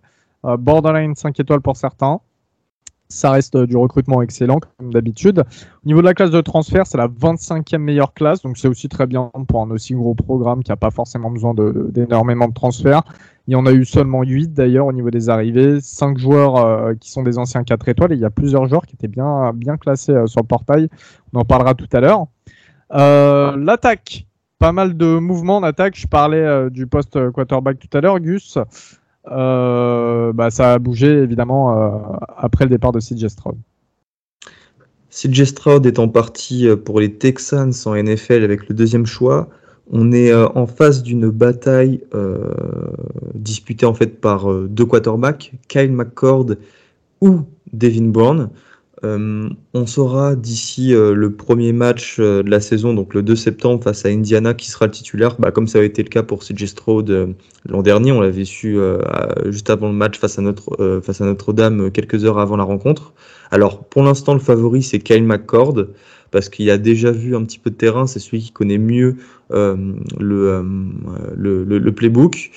euh, 0.46 0.58
borderline 0.58 1.16
5 1.16 1.40
étoiles 1.40 1.62
pour 1.62 1.78
certains. 1.78 2.20
Ça 3.12 3.32
reste 3.32 3.56
euh, 3.56 3.66
du 3.66 3.76
recrutement 3.76 4.22
excellent, 4.22 4.60
comme 4.78 4.94
d'habitude. 4.94 5.40
Au 5.40 5.88
niveau 5.88 6.02
de 6.02 6.06
la 6.06 6.14
classe 6.14 6.30
de 6.30 6.42
transfert, 6.42 6.86
c'est 6.86 7.00
la 7.00 7.08
25e 7.08 7.80
meilleure 7.80 8.14
classe, 8.14 8.44
donc 8.44 8.60
c'est 8.60 8.68
aussi 8.68 8.88
très 8.88 9.08
bien 9.08 9.32
pour 9.48 9.64
un 9.64 9.72
aussi 9.72 9.96
gros 9.96 10.14
programme 10.14 10.62
qui 10.62 10.70
n'a 10.70 10.76
pas 10.76 10.92
forcément 10.92 11.32
besoin 11.32 11.56
d'énormément 11.56 12.46
de, 12.46 12.52
de 12.52 12.54
transferts. 12.54 13.02
Il 13.48 13.54
y 13.54 13.56
en 13.56 13.66
a 13.66 13.72
eu 13.72 13.84
seulement 13.84 14.22
8 14.22 14.54
d'ailleurs 14.54 14.86
au 14.86 14.94
niveau 14.94 15.10
des 15.10 15.28
arrivées, 15.30 15.82
5 15.82 16.20
joueurs 16.20 16.58
euh, 16.58 16.94
qui 16.94 17.10
sont 17.10 17.24
des 17.24 17.40
anciens 17.40 17.64
4 17.64 17.90
étoiles 17.90 18.14
il 18.14 18.20
y 18.20 18.26
a 18.26 18.30
plusieurs 18.30 18.68
joueurs 18.68 18.86
qui 18.86 18.94
étaient 18.94 19.08
bien, 19.08 19.54
classés 19.82 20.12
euh, 20.12 20.28
sur 20.28 20.42
le 20.42 20.48
portail. 20.48 20.88
On 21.34 21.40
en 21.40 21.46
parlera 21.46 21.74
tout 21.74 21.90
à 21.92 22.02
l'heure. 22.02 22.28
L'attaque, 22.92 24.28
pas 24.60 24.72
mal 24.72 24.96
de 24.96 25.18
mouvements 25.18 25.58
en 25.58 25.64
attaque. 25.64 25.96
Je 25.98 26.06
parlais 26.06 26.70
du 26.70 26.86
poste 26.86 27.32
quarterback 27.32 27.80
tout 27.80 27.98
à 27.98 28.02
l'heure, 28.02 28.20
Gus. 28.20 28.60
Bah, 29.30 30.50
ça 30.50 30.74
a 30.74 30.80
bougé 30.80 31.08
évidemment 31.08 32.20
après 32.38 32.66
le 32.66 32.70
départ 32.70 32.92
de 32.92 33.00
CJ 33.00 33.28
Stroud. 33.28 33.58
CJ 35.12 35.44
Stroud 35.46 35.86
étant 35.86 36.08
parti 36.08 36.68
pour 36.86 37.00
les 37.00 37.14
Texans 37.14 37.74
en 37.86 37.96
NFL 37.96 38.44
avec 38.44 38.68
le 38.70 38.76
deuxième 38.76 39.06
choix, 39.06 39.50
on 39.92 40.12
est 40.12 40.32
euh, 40.32 40.48
en 40.56 40.68
face 40.68 41.02
d'une 41.02 41.30
bataille 41.30 42.02
euh, 42.14 42.52
disputée 43.34 43.86
en 43.86 43.94
fait 43.94 44.22
par 44.22 44.52
euh, 44.52 44.68
deux 44.70 44.86
quarterbacks, 44.86 45.54
Kyle 45.68 45.92
McCord 45.92 46.52
ou 47.22 47.42
Devin 47.74 48.10
Brown. 48.10 48.50
On 49.04 49.86
saura 49.86 50.36
d'ici 50.36 50.90
le 50.92 51.32
premier 51.32 51.74
match 51.74 52.20
de 52.20 52.50
la 52.50 52.60
saison, 52.60 52.94
donc 52.94 53.14
le 53.14 53.24
2 53.24 53.36
septembre 53.36 53.84
face 53.84 54.06
à 54.06 54.10
Indiana, 54.10 54.54
qui 54.54 54.70
sera 54.70 54.88
le 54.88 54.92
titulaire, 54.92 55.36
bah, 55.40 55.52
comme 55.52 55.68
ça 55.68 55.80
a 55.80 55.84
été 55.84 56.04
le 56.04 56.10
cas 56.10 56.24
pour 56.24 56.40
CJ 56.40 56.66
Stroud 56.66 57.36
l'an 57.70 57.82
dernier. 57.82 58.12
On 58.12 58.20
l'avait 58.20 58.46
su 58.46 58.78
juste 59.46 59.70
avant 59.70 59.88
le 59.88 59.94
match 59.94 60.20
face 60.20 60.38
à, 60.38 60.42
notre, 60.42 61.02
face 61.04 61.22
à 61.22 61.26
Notre-Dame 61.26 61.92
quelques 61.92 62.26
heures 62.26 62.40
avant 62.40 62.58
la 62.58 62.66
rencontre. 62.66 63.14
Alors 63.52 63.84
pour 63.86 64.04
l'instant, 64.04 64.34
le 64.34 64.40
favori 64.40 64.84
c'est 64.84 65.00
Kyle 65.00 65.24
McCord 65.24 65.86
parce 66.32 66.50
qu'il 66.50 66.70
a 66.70 66.78
déjà 66.78 67.12
vu 67.12 67.36
un 67.36 67.44
petit 67.44 67.60
peu 67.60 67.70
de 67.70 67.76
terrain, 67.76 68.08
c'est 68.08 68.20
celui 68.20 68.40
qui 68.40 68.52
connaît 68.52 68.78
mieux 68.78 69.16
euh, 69.52 69.76
euh, 70.22 70.64
le, 71.36 71.64
le, 71.64 71.92
playbook. 71.92 72.52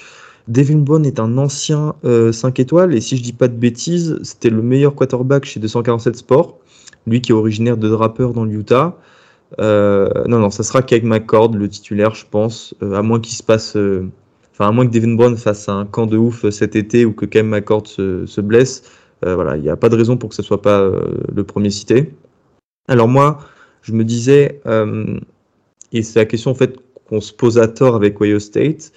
Devin 0.49 0.79
Bond 0.79 1.05
est 1.05 1.21
un 1.21 1.39
ancien 1.39 1.95
5 2.03 2.05
euh, 2.05 2.33
étoiles 2.57 2.95
et 2.95 3.01
si 3.01 3.17
je 3.17 3.23
dis 3.23 3.33
pas 3.33 3.49
de 3.49 3.57
bêtises, 3.57 4.19
c'était 4.23 4.51
le 4.51 4.63
meilleur 4.63 4.95
quarterback 4.95 5.45
chez 5.45 5.61
247 5.61 6.17
Sports, 6.17 6.59
lui 7.07 7.21
qui 7.21 7.33
est 7.33 7.35
originaire 7.35 7.77
de 7.77 7.89
Draper 7.89 8.33
dans 8.33 8.45
l'Utah. 8.45 8.99
non, 9.59 10.39
non, 10.39 10.51
ça 10.51 10.63
sera 10.63 10.83
Keg 10.83 11.05
McCord, 11.05 11.53
le 11.55 11.69
titulaire, 11.69 12.15
je 12.15 12.25
pense, 12.31 12.75
à 12.81 13.03
moins 13.03 13.21
qu'il 13.21 13.35
se 13.35 13.43
passe, 13.43 13.77
enfin 14.53 14.69
à 14.69 14.73
moins 14.73 14.87
que 14.87 14.93
Devin 14.93 15.15
Brown 15.15 15.37
fasse 15.37 15.69
un 15.69 15.87
camp 15.87 16.07
de 16.07 16.17
ouf 16.17 16.49
cet 16.51 16.77
été 16.77 17.05
ou 17.05 17.13
que 17.13 17.27
Keg 17.27 17.45
McCord 17.45 17.87
se, 17.87 18.27
se 18.27 18.41
blesse. 18.41 18.83
voilà, 19.23 19.57
il 19.57 19.63
n'y 19.63 19.71
a 19.71 19.77
pas 19.77 19.89
de 19.89 19.97
raison 19.97 20.17
pour 20.17 20.31
que 20.31 20.35
ce 20.35 20.43
soit 20.43 20.63
pas 20.63 20.91
le 21.35 21.45
premier 21.45 21.71
cité. 21.71 22.15
Alors 22.89 23.09
moi, 23.09 23.39
je 23.83 23.93
me 23.93 24.05
disais, 24.05 24.61
euh, 24.67 25.19
et 25.93 26.03
c'est 26.03 26.19
la 26.19 26.25
question 26.25 26.51
en 26.51 26.55
fait 26.55 26.77
qu'on 27.09 27.21
se 27.21 27.33
pose 27.33 27.59
à 27.59 27.69
tort 27.69 27.95
avec 27.95 28.21
Ohio 28.21 28.39
State, 28.39 28.93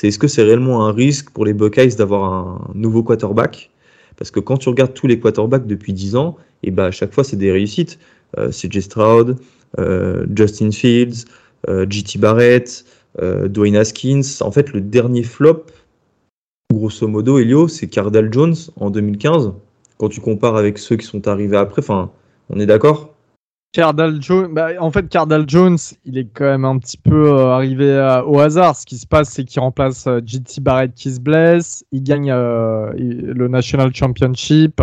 c'est 0.00 0.08
est-ce 0.08 0.18
que 0.18 0.28
c'est 0.28 0.42
réellement 0.42 0.86
un 0.86 0.92
risque 0.92 1.28
pour 1.28 1.44
les 1.44 1.52
Buckeyes 1.52 1.94
d'avoir 1.94 2.32
un 2.32 2.70
nouveau 2.72 3.02
quarterback? 3.02 3.70
Parce 4.16 4.30
que 4.30 4.40
quand 4.40 4.56
tu 4.56 4.70
regardes 4.70 4.94
tous 4.94 5.06
les 5.06 5.20
quarterbacks 5.20 5.66
depuis 5.66 5.92
10 5.92 6.16
ans, 6.16 6.38
et 6.62 6.68
eh 6.68 6.70
ben 6.70 6.84
à 6.84 6.90
chaque 6.90 7.12
fois 7.12 7.22
c'est 7.22 7.36
des 7.36 7.52
réussites. 7.52 7.98
Euh, 8.38 8.48
CJ 8.48 8.80
Stroud, 8.80 9.36
euh, 9.78 10.24
Justin 10.34 10.70
Fields, 10.70 11.26
euh, 11.68 11.84
JT 11.86 12.18
Barrett, 12.18 12.86
Dwayne 13.20 13.76
Haskins. 13.76 14.22
En 14.40 14.50
fait, 14.50 14.72
le 14.72 14.80
dernier 14.80 15.22
flop, 15.22 15.66
grosso 16.72 17.06
modo, 17.06 17.38
Elio, 17.38 17.68
c'est 17.68 17.88
Cardell 17.88 18.32
Jones 18.32 18.56
en 18.76 18.88
2015. 18.88 19.52
Quand 19.98 20.08
tu 20.08 20.22
compares 20.22 20.56
avec 20.56 20.78
ceux 20.78 20.96
qui 20.96 21.04
sont 21.04 21.28
arrivés 21.28 21.58
après, 21.58 21.82
enfin, 21.82 22.10
on 22.48 22.58
est 22.58 22.66
d'accord? 22.66 23.14
Cardal 23.72 24.20
Jones, 24.20 24.52
bah, 24.52 24.70
en 24.80 24.90
fait, 24.90 25.08
Cardal 25.08 25.44
Jones, 25.48 25.78
il 26.04 26.18
est 26.18 26.24
quand 26.32 26.44
même 26.44 26.64
un 26.64 26.76
petit 26.78 26.96
peu 26.96 27.32
euh, 27.32 27.52
arrivé 27.52 27.84
euh, 27.88 28.22
au 28.24 28.40
hasard. 28.40 28.74
Ce 28.74 28.84
qui 28.84 28.98
se 28.98 29.06
passe, 29.06 29.30
c'est 29.30 29.44
qu'il 29.44 29.60
remplace 29.60 30.06
euh, 30.08 30.20
JT 30.26 30.60
Barrett 30.60 30.92
qui 30.92 31.12
se 31.12 31.20
blesse, 31.20 31.84
il 31.92 32.02
gagne 32.02 32.32
euh, 32.32 32.92
le 32.96 33.46
National 33.48 33.94
Championship. 33.94 34.80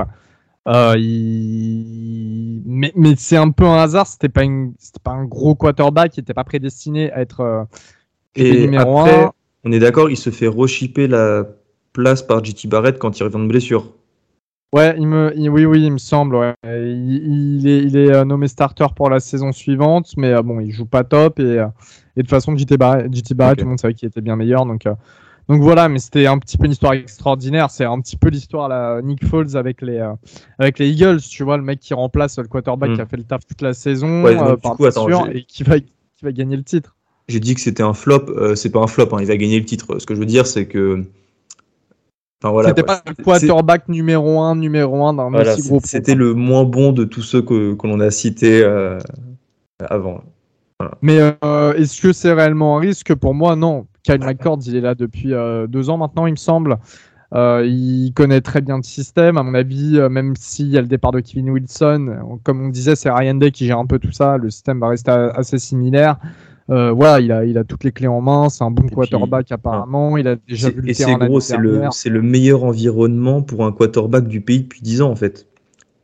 Il- 0.98 2.62
Mais, 2.66 2.92
mais 2.96 3.16
c'est 3.18 3.38
un 3.38 3.52
peu 3.52 3.66
un 3.66 3.78
hasard. 3.78 4.08
C'était 4.08 4.30
pas, 4.30 4.44
une... 4.44 4.74
pas 5.04 5.12
un 5.12 5.26
gros 5.26 5.56
quarterback. 5.56 6.16
Il 6.18 6.22
était 6.22 6.34
pas 6.34 6.44
prédestiné 6.44 7.12
à 7.12 7.22
être 7.22 7.68
Et 8.36 8.62
numéro 8.62 9.00
après, 9.00 9.24
1. 9.26 9.32
on 9.66 9.72
est 9.72 9.80
d'accord, 9.80 10.10
il 10.10 10.18
se 10.18 10.30
fait 10.30 10.48
rechipper 10.48 11.08
la 11.08 11.46
place 11.94 12.22
par 12.22 12.44
JT 12.44 12.68
Barrett 12.68 12.98
quand 13.00 13.20
il 13.20 13.24
revient 13.24 13.40
de 13.44 13.48
blessure. 13.48 13.94
Ouais, 14.74 14.96
il 14.98 15.08
me, 15.08 15.32
il- 15.36 15.50
oui, 15.50 15.66
oui, 15.66 15.84
il 15.86 15.92
me 15.94 15.98
semble. 15.98 16.36
ouais. 16.36 16.54
Il, 16.66 17.60
il 17.62 17.68
est, 17.68 17.84
il 17.84 17.96
est 17.98 18.14
euh, 18.14 18.26
nommé 18.26 18.48
starter 18.48 18.86
pour 18.96 19.10
la 19.10 19.20
saison 19.20 19.52
suivante, 19.54 20.12
mais 20.18 20.34
euh, 20.34 20.42
bon, 20.42 20.60
il 20.60 20.72
joue 20.72 20.86
pas 20.86 21.04
top 21.06 21.40
et, 21.40 21.44
euh, 21.44 21.68
et 22.16 22.20
de 22.20 22.22
toute 22.24 22.30
façon, 22.30 22.56
JT 22.58 22.76
Barrett, 22.78 23.10
tout 23.10 23.64
le 23.64 23.66
monde 23.66 23.80
savait 23.80 23.94
qu'il 23.94 24.08
était 24.10 24.22
bien 24.22 24.36
meilleur, 24.36 24.66
donc. 24.66 24.86
euh, 24.86 24.94
donc 25.48 25.62
voilà, 25.62 25.88
mais 25.88 26.00
c'était 26.00 26.26
un 26.28 26.38
petit 26.40 26.58
peu 26.58 26.66
une 26.66 26.74
histoire 26.74 26.92
extraordinaire. 26.92 27.70
C'est 27.72 27.86
un 27.86 28.02
petit 28.02 28.18
peu 28.18 28.28
l'histoire 28.28 29.02
Nick 29.02 29.26
Foles 29.26 29.56
avec 29.56 29.82
les 29.82 30.06
avec 30.60 30.78
les 30.78 30.90
Eagles, 30.90 31.22
tu 31.22 31.44
vois, 31.44 31.56
le 31.56 31.64
mec 31.64 31.80
qui 31.80 31.94
remplace 31.94 32.38
le 32.38 32.48
quarterback 32.50 32.90
Mm. 32.90 32.96
qui 32.96 33.02
a 33.02 33.06
fait 33.06 33.16
le 33.16 33.24
taf 33.24 33.46
toute 33.48 33.62
la 33.62 33.74
saison 33.74 34.24
Ouais, 34.24 34.36
donc, 34.36 34.56
du 34.56 34.62
par 34.62 34.76
coup, 34.76 34.84
attends, 34.86 35.26
et 35.32 35.44
qui 35.44 35.64
va 35.64 35.80
qui 35.80 35.88
va 36.24 36.34
gagner 36.34 36.58
le 36.58 36.64
titre. 36.64 36.98
J'ai 37.30 37.40
dit 37.40 37.56
que 37.56 37.62
c'était 37.62 37.84
un 37.84 37.94
flop, 37.94 38.26
c'est 38.56 38.72
pas 38.72 38.80
un 38.82 38.88
flop, 38.88 39.08
hein, 39.14 39.20
il 39.22 39.28
va 39.28 39.38
gagner 39.38 39.58
le 39.58 39.66
titre. 39.66 40.00
Ce 40.00 40.06
que 40.06 40.16
je 40.16 40.20
veux 40.20 40.26
dire, 40.26 40.46
c'est 40.46 40.66
que. 40.66 41.06
Enfin, 42.42 42.52
voilà, 42.52 42.70
c'était 42.70 42.84
pas 42.84 43.02
le 43.08 43.24
quarterback 43.24 43.90
numéro 43.90 44.40
un, 44.42 44.56
numéro 44.56 45.06
un 45.06 45.14
d'un 45.14 45.30
Voilà, 45.30 45.56
gros. 45.56 45.80
c'était 45.84 46.14
le 46.14 46.36
moins 46.36 46.66
bon 46.66 46.92
de 46.92 47.04
tous 47.04 47.24
ceux 47.24 47.42
que, 47.42 47.74
que 47.74 47.88
l'on 47.88 48.00
a 48.00 48.12
cités 48.12 48.64
euh, 48.64 49.00
avant. 49.90 50.22
Mais 51.02 51.20
euh, 51.44 51.74
est-ce 51.74 52.00
que 52.00 52.14
c'est 52.14 52.34
réellement 52.34 52.78
un 52.78 52.80
risque? 52.80 53.16
Pour 53.16 53.34
moi, 53.34 53.56
non. 53.56 53.88
Kyle 54.04 54.20
McCord, 54.20 54.60
il 54.68 54.76
est 54.76 54.82
là 54.82 54.94
depuis 54.94 55.34
euh, 55.34 55.66
deux 55.66 55.90
ans 55.90 55.98
maintenant, 55.98 56.28
il 56.28 56.32
me 56.32 56.38
semble. 56.38 56.78
Il 57.34 58.12
connaît 58.16 58.42
très 58.42 58.62
bien 58.62 58.78
le 58.78 58.84
système. 58.84 59.38
À 59.38 59.44
mon 59.44 59.56
avis, 59.56 60.00
même 60.12 60.36
s'il 60.38 60.68
y 60.68 60.78
a 60.78 60.82
le 60.82 60.88
départ 60.88 61.12
de 61.12 61.20
Kevin 61.22 61.50
Wilson, 61.50 62.40
comme 62.44 62.62
on 62.62 62.70
disait, 62.70 62.96
c'est 62.96 63.10
Ryan 63.10 63.34
Day 63.34 63.50
qui 63.50 63.66
gère 63.66 63.80
un 63.80 63.88
peu 63.88 63.98
tout 63.98 64.12
ça. 64.12 64.38
Le 64.38 64.52
système 64.52 64.80
va 64.80 64.90
rester 64.90 65.12
assez 65.12 65.58
similaire. 65.58 66.18
Euh, 66.70 66.92
voilà, 66.92 67.22
il 67.22 67.32
a, 67.32 67.46
il 67.46 67.58
a 67.58 67.64
toutes 67.64 67.84
les 67.84 67.92
clés 67.92 68.08
en 68.08 68.22
main. 68.22 68.50
C'est 68.50 68.64
un 68.64 68.72
bon 68.72 68.88
quarterback 68.88 69.52
apparemment. 69.52 70.18
Il 70.18 70.28
a 70.28 70.36
déjà 70.48 70.70
vu 70.70 70.82
le 70.82 70.90
Et 70.90 70.94
c'est 70.94 71.14
gros, 71.16 71.40
c'est 71.40 71.58
le, 71.58 71.84
c'est 71.92 72.10
le 72.10 72.22
meilleur 72.22 72.64
environnement 72.64 73.42
pour 73.42 73.66
un 73.66 73.72
quarterback 73.72 74.28
du 74.28 74.42
pays 74.42 74.62
depuis 74.62 74.82
10 74.82 75.02
ans 75.02 75.12
en 75.12 75.16
fait. 75.16 75.48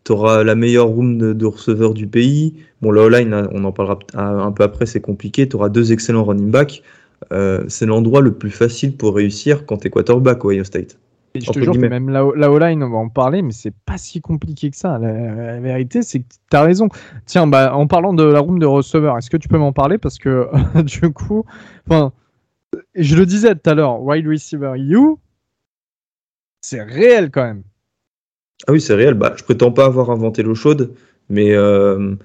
Tu 0.06 0.12
auras 0.12 0.44
la 0.44 0.56
meilleure 0.56 0.88
room 0.88 1.18
de, 1.18 1.34
de 1.34 1.46
receveurs 1.46 1.94
du 1.94 2.08
pays. 2.08 2.56
Bon, 2.82 2.92
la 2.92 3.18
hein, 3.18 3.48
on 3.54 3.64
en 3.64 3.72
parlera 3.72 4.00
un 4.16 4.52
peu 4.52 4.64
après, 4.64 4.86
c'est 4.86 5.02
compliqué. 5.02 5.48
Tu 5.48 5.56
auras 5.56 5.70
deux 5.70 5.94
excellents 5.94 6.26
running 6.26 6.52
backs. 6.52 6.84
Euh, 7.32 7.64
c'est 7.70 7.86
l'endroit 7.86 8.22
le 8.22 8.34
plus 8.34 8.52
facile 8.52 8.98
pour 8.98 9.16
réussir 9.16 9.66
quand 9.66 9.78
tu 9.78 9.88
es 9.88 9.90
quarterback 9.90 10.44
au 10.44 10.52
Ohio 10.52 10.66
State. 10.66 10.98
Et 11.36 11.42
je 11.42 11.52
te 11.52 11.60
jure 11.60 11.74
que 11.74 11.80
même 11.80 12.10
la, 12.10 12.24
la 12.36 12.52
O-line, 12.52 12.84
on 12.84 12.90
va 12.90 12.98
en 12.98 13.10
parler, 13.10 13.42
mais 13.42 13.54
c'est 13.54 13.74
pas 13.86 13.98
si 13.98 14.22
compliqué 14.22 14.70
que 14.70 14.78
ça. 14.78 15.00
La, 15.00 15.12
la 15.14 15.60
vérité, 15.60 16.04
c'est 16.04 16.20
que 16.20 16.26
tu 16.52 16.56
as 16.56 16.62
raison. 16.62 16.90
Tiens, 17.26 17.48
bah, 17.48 17.76
en 17.76 17.88
parlant 17.88 18.14
de 18.14 18.24
la 18.24 18.40
room 18.40 18.60
de 18.60 18.68
receveurs, 18.68 19.18
est-ce 19.18 19.32
que 19.32 19.38
tu 19.38 19.48
peux 19.48 19.58
m'en 19.58 19.74
parler? 19.74 19.98
Parce 19.98 20.20
que 20.20 20.48
du 20.84 21.12
coup, 21.12 21.44
enfin, 21.88 22.14
je 22.94 23.16
le 23.16 23.26
disais 23.26 23.56
tout 23.56 23.70
à 23.70 23.74
l'heure, 23.74 24.02
wide 24.02 24.28
receiver 24.28 24.74
you, 24.76 25.20
c'est 26.62 26.84
réel 26.84 27.32
quand 27.32 27.44
même. 27.44 27.64
Ah 28.68 28.72
oui, 28.72 28.80
c'est 28.80 28.96
réel. 28.96 29.16
Bah, 29.16 29.34
je 29.36 29.44
prétends 29.44 29.72
pas 29.72 29.86
avoir 29.86 30.12
inventé 30.12 30.44
l'eau 30.44 30.56
chaude, 30.56 30.94
mais 31.30 31.54
euh, 31.54 32.16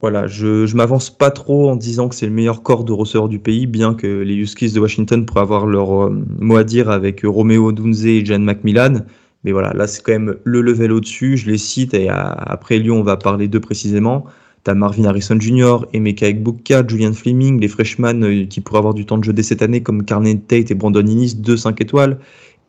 voilà, 0.00 0.28
je, 0.28 0.66
je 0.66 0.76
m'avance 0.76 1.10
pas 1.10 1.30
trop 1.32 1.68
en 1.70 1.74
disant 1.76 2.08
que 2.08 2.14
c'est 2.14 2.26
le 2.26 2.32
meilleur 2.32 2.62
corps 2.62 2.84
de 2.84 2.92
receveurs 2.92 3.28
du 3.28 3.40
pays, 3.40 3.66
bien 3.66 3.94
que 3.94 4.06
les 4.06 4.34
Huskies 4.36 4.70
de 4.72 4.78
Washington 4.80 5.26
pourraient 5.26 5.40
avoir 5.40 5.66
leur 5.66 6.04
euh, 6.04 6.24
mot 6.38 6.56
à 6.56 6.62
dire 6.64 6.88
avec 6.88 7.22
Romeo 7.24 7.72
Dunze 7.72 8.06
et 8.06 8.24
Jan 8.24 8.38
McMillan. 8.38 9.00
Mais 9.44 9.50
voilà, 9.52 9.72
là 9.72 9.86
c'est 9.88 10.02
quand 10.02 10.12
même 10.12 10.36
le 10.44 10.60
level 10.60 10.92
au-dessus. 10.92 11.36
Je 11.36 11.50
les 11.50 11.58
cite 11.58 11.94
et 11.94 12.08
à- 12.08 12.28
après 12.30 12.78
Lyon, 12.78 13.00
on 13.00 13.02
va 13.02 13.16
parler 13.16 13.48
d'eux 13.48 13.60
précisément. 13.60 14.24
T'as 14.62 14.74
Marvin 14.74 15.04
Harrison 15.04 15.38
Jr., 15.40 15.78
Emeka 15.92 16.28
Egbuka, 16.28 16.86
Julian 16.86 17.12
Fleming, 17.12 17.60
les 17.60 17.68
freshmen 17.68 18.22
euh, 18.24 18.44
qui 18.46 18.60
pourraient 18.60 18.78
avoir 18.78 18.94
du 18.94 19.04
temps 19.04 19.18
de 19.18 19.24
jeu 19.24 19.32
dès 19.32 19.42
cette 19.42 19.62
année, 19.62 19.82
comme 19.82 20.04
Carney 20.04 20.38
Tate 20.38 20.70
et 20.70 20.74
Brandon 20.74 21.04
Innis, 21.06 21.34
deux 21.34 21.56
5 21.56 21.80
étoiles, 21.80 22.18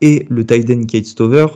et 0.00 0.26
le 0.30 0.44
tight 0.44 0.68
end 0.70 0.82
Kate 0.86 1.04
Stover. 1.06 1.46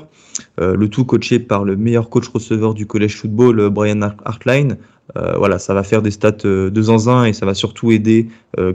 Euh, 0.61 0.77
le 0.77 0.89
tout 0.89 1.05
coaché 1.05 1.39
par 1.39 1.65
le 1.65 1.77
meilleur 1.77 2.11
coach 2.11 2.29
receveur 2.29 2.75
du 2.75 2.87
collège 2.87 3.17
football, 3.17 3.61
euh, 3.61 3.71
Brian 3.71 4.03
Hart- 4.03 4.21
Hartline. 4.25 4.79
Euh, 5.17 5.37
voilà, 5.37 5.59
ça 5.59 5.75
va 5.75 5.83
faire 5.83 6.03
des 6.03 6.11
stats 6.11 6.33
de 6.33 6.83
zinzin 6.83 7.25
et 7.25 7.33
ça 7.33 7.45
va 7.45 7.55
surtout 7.55 7.91
aider 7.91 8.29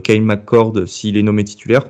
Kyle 0.04 0.22
McCord 0.22 0.86
s'il 0.86 1.16
est 1.16 1.22
nommé 1.22 1.42
titulaire. 1.42 1.86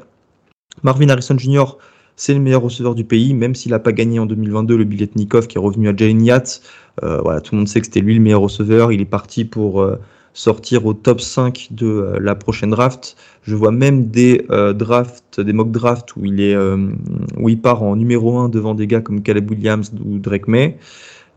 Marvin 0.83 1.09
Harrison 1.11 1.37
Jr., 1.37 1.77
c'est 2.17 2.33
le 2.33 2.41
meilleur 2.41 2.63
receveur 2.63 2.95
du 2.95 3.05
pays, 3.05 3.35
même 3.35 3.55
s'il 3.55 3.73
n'a 3.73 3.79
pas 3.79 3.93
gagné 3.93 4.19
en 4.19 4.27
2022 4.27 4.77
le 4.79 4.85
Biletnikov 4.85 5.47
qui 5.47 5.59
est 5.59 5.61
revenu 5.61 5.89
à 5.89 5.97
Jalen 5.97 6.25
Yates. 6.25 6.63
Voilà, 7.03 7.41
tout 7.41 7.55
le 7.55 7.59
monde 7.59 7.69
sait 7.69 7.81
que 7.81 7.87
c'était 7.87 8.01
lui 8.01 8.15
le 8.15 8.21
meilleur 8.21 8.41
receveur. 8.41 8.93
Il 8.93 9.01
est 9.01 9.07
parti 9.07 9.45
pour 9.45 9.87
sortir 10.41 10.87
au 10.87 10.95
top 10.95 11.21
5 11.21 11.69
de 11.71 11.87
euh, 11.87 12.19
la 12.19 12.35
prochaine 12.35 12.71
draft. 12.71 13.17
Je 13.43 13.55
vois 13.55 13.73
même 13.73 14.07
des 14.07 14.47
euh, 14.51 14.73
drafts, 14.73 15.39
des 15.39 15.53
mock 15.53 15.71
drafts 15.71 16.17
où 16.17 16.25
il 16.25 16.41
est, 16.41 16.55
euh, 16.55 16.89
où 17.37 17.51
il 17.51 17.61
part 17.61 17.83
en 17.83 17.95
numéro 17.95 18.39
1 18.39 18.49
devant 18.49 18.75
des 18.75 18.87
gars 18.87 19.03
comme 19.03 19.23
Caleb 19.23 19.51
Williams 19.51 19.93
ou 20.03 20.19
Drake 20.19 20.49
May. 20.49 20.79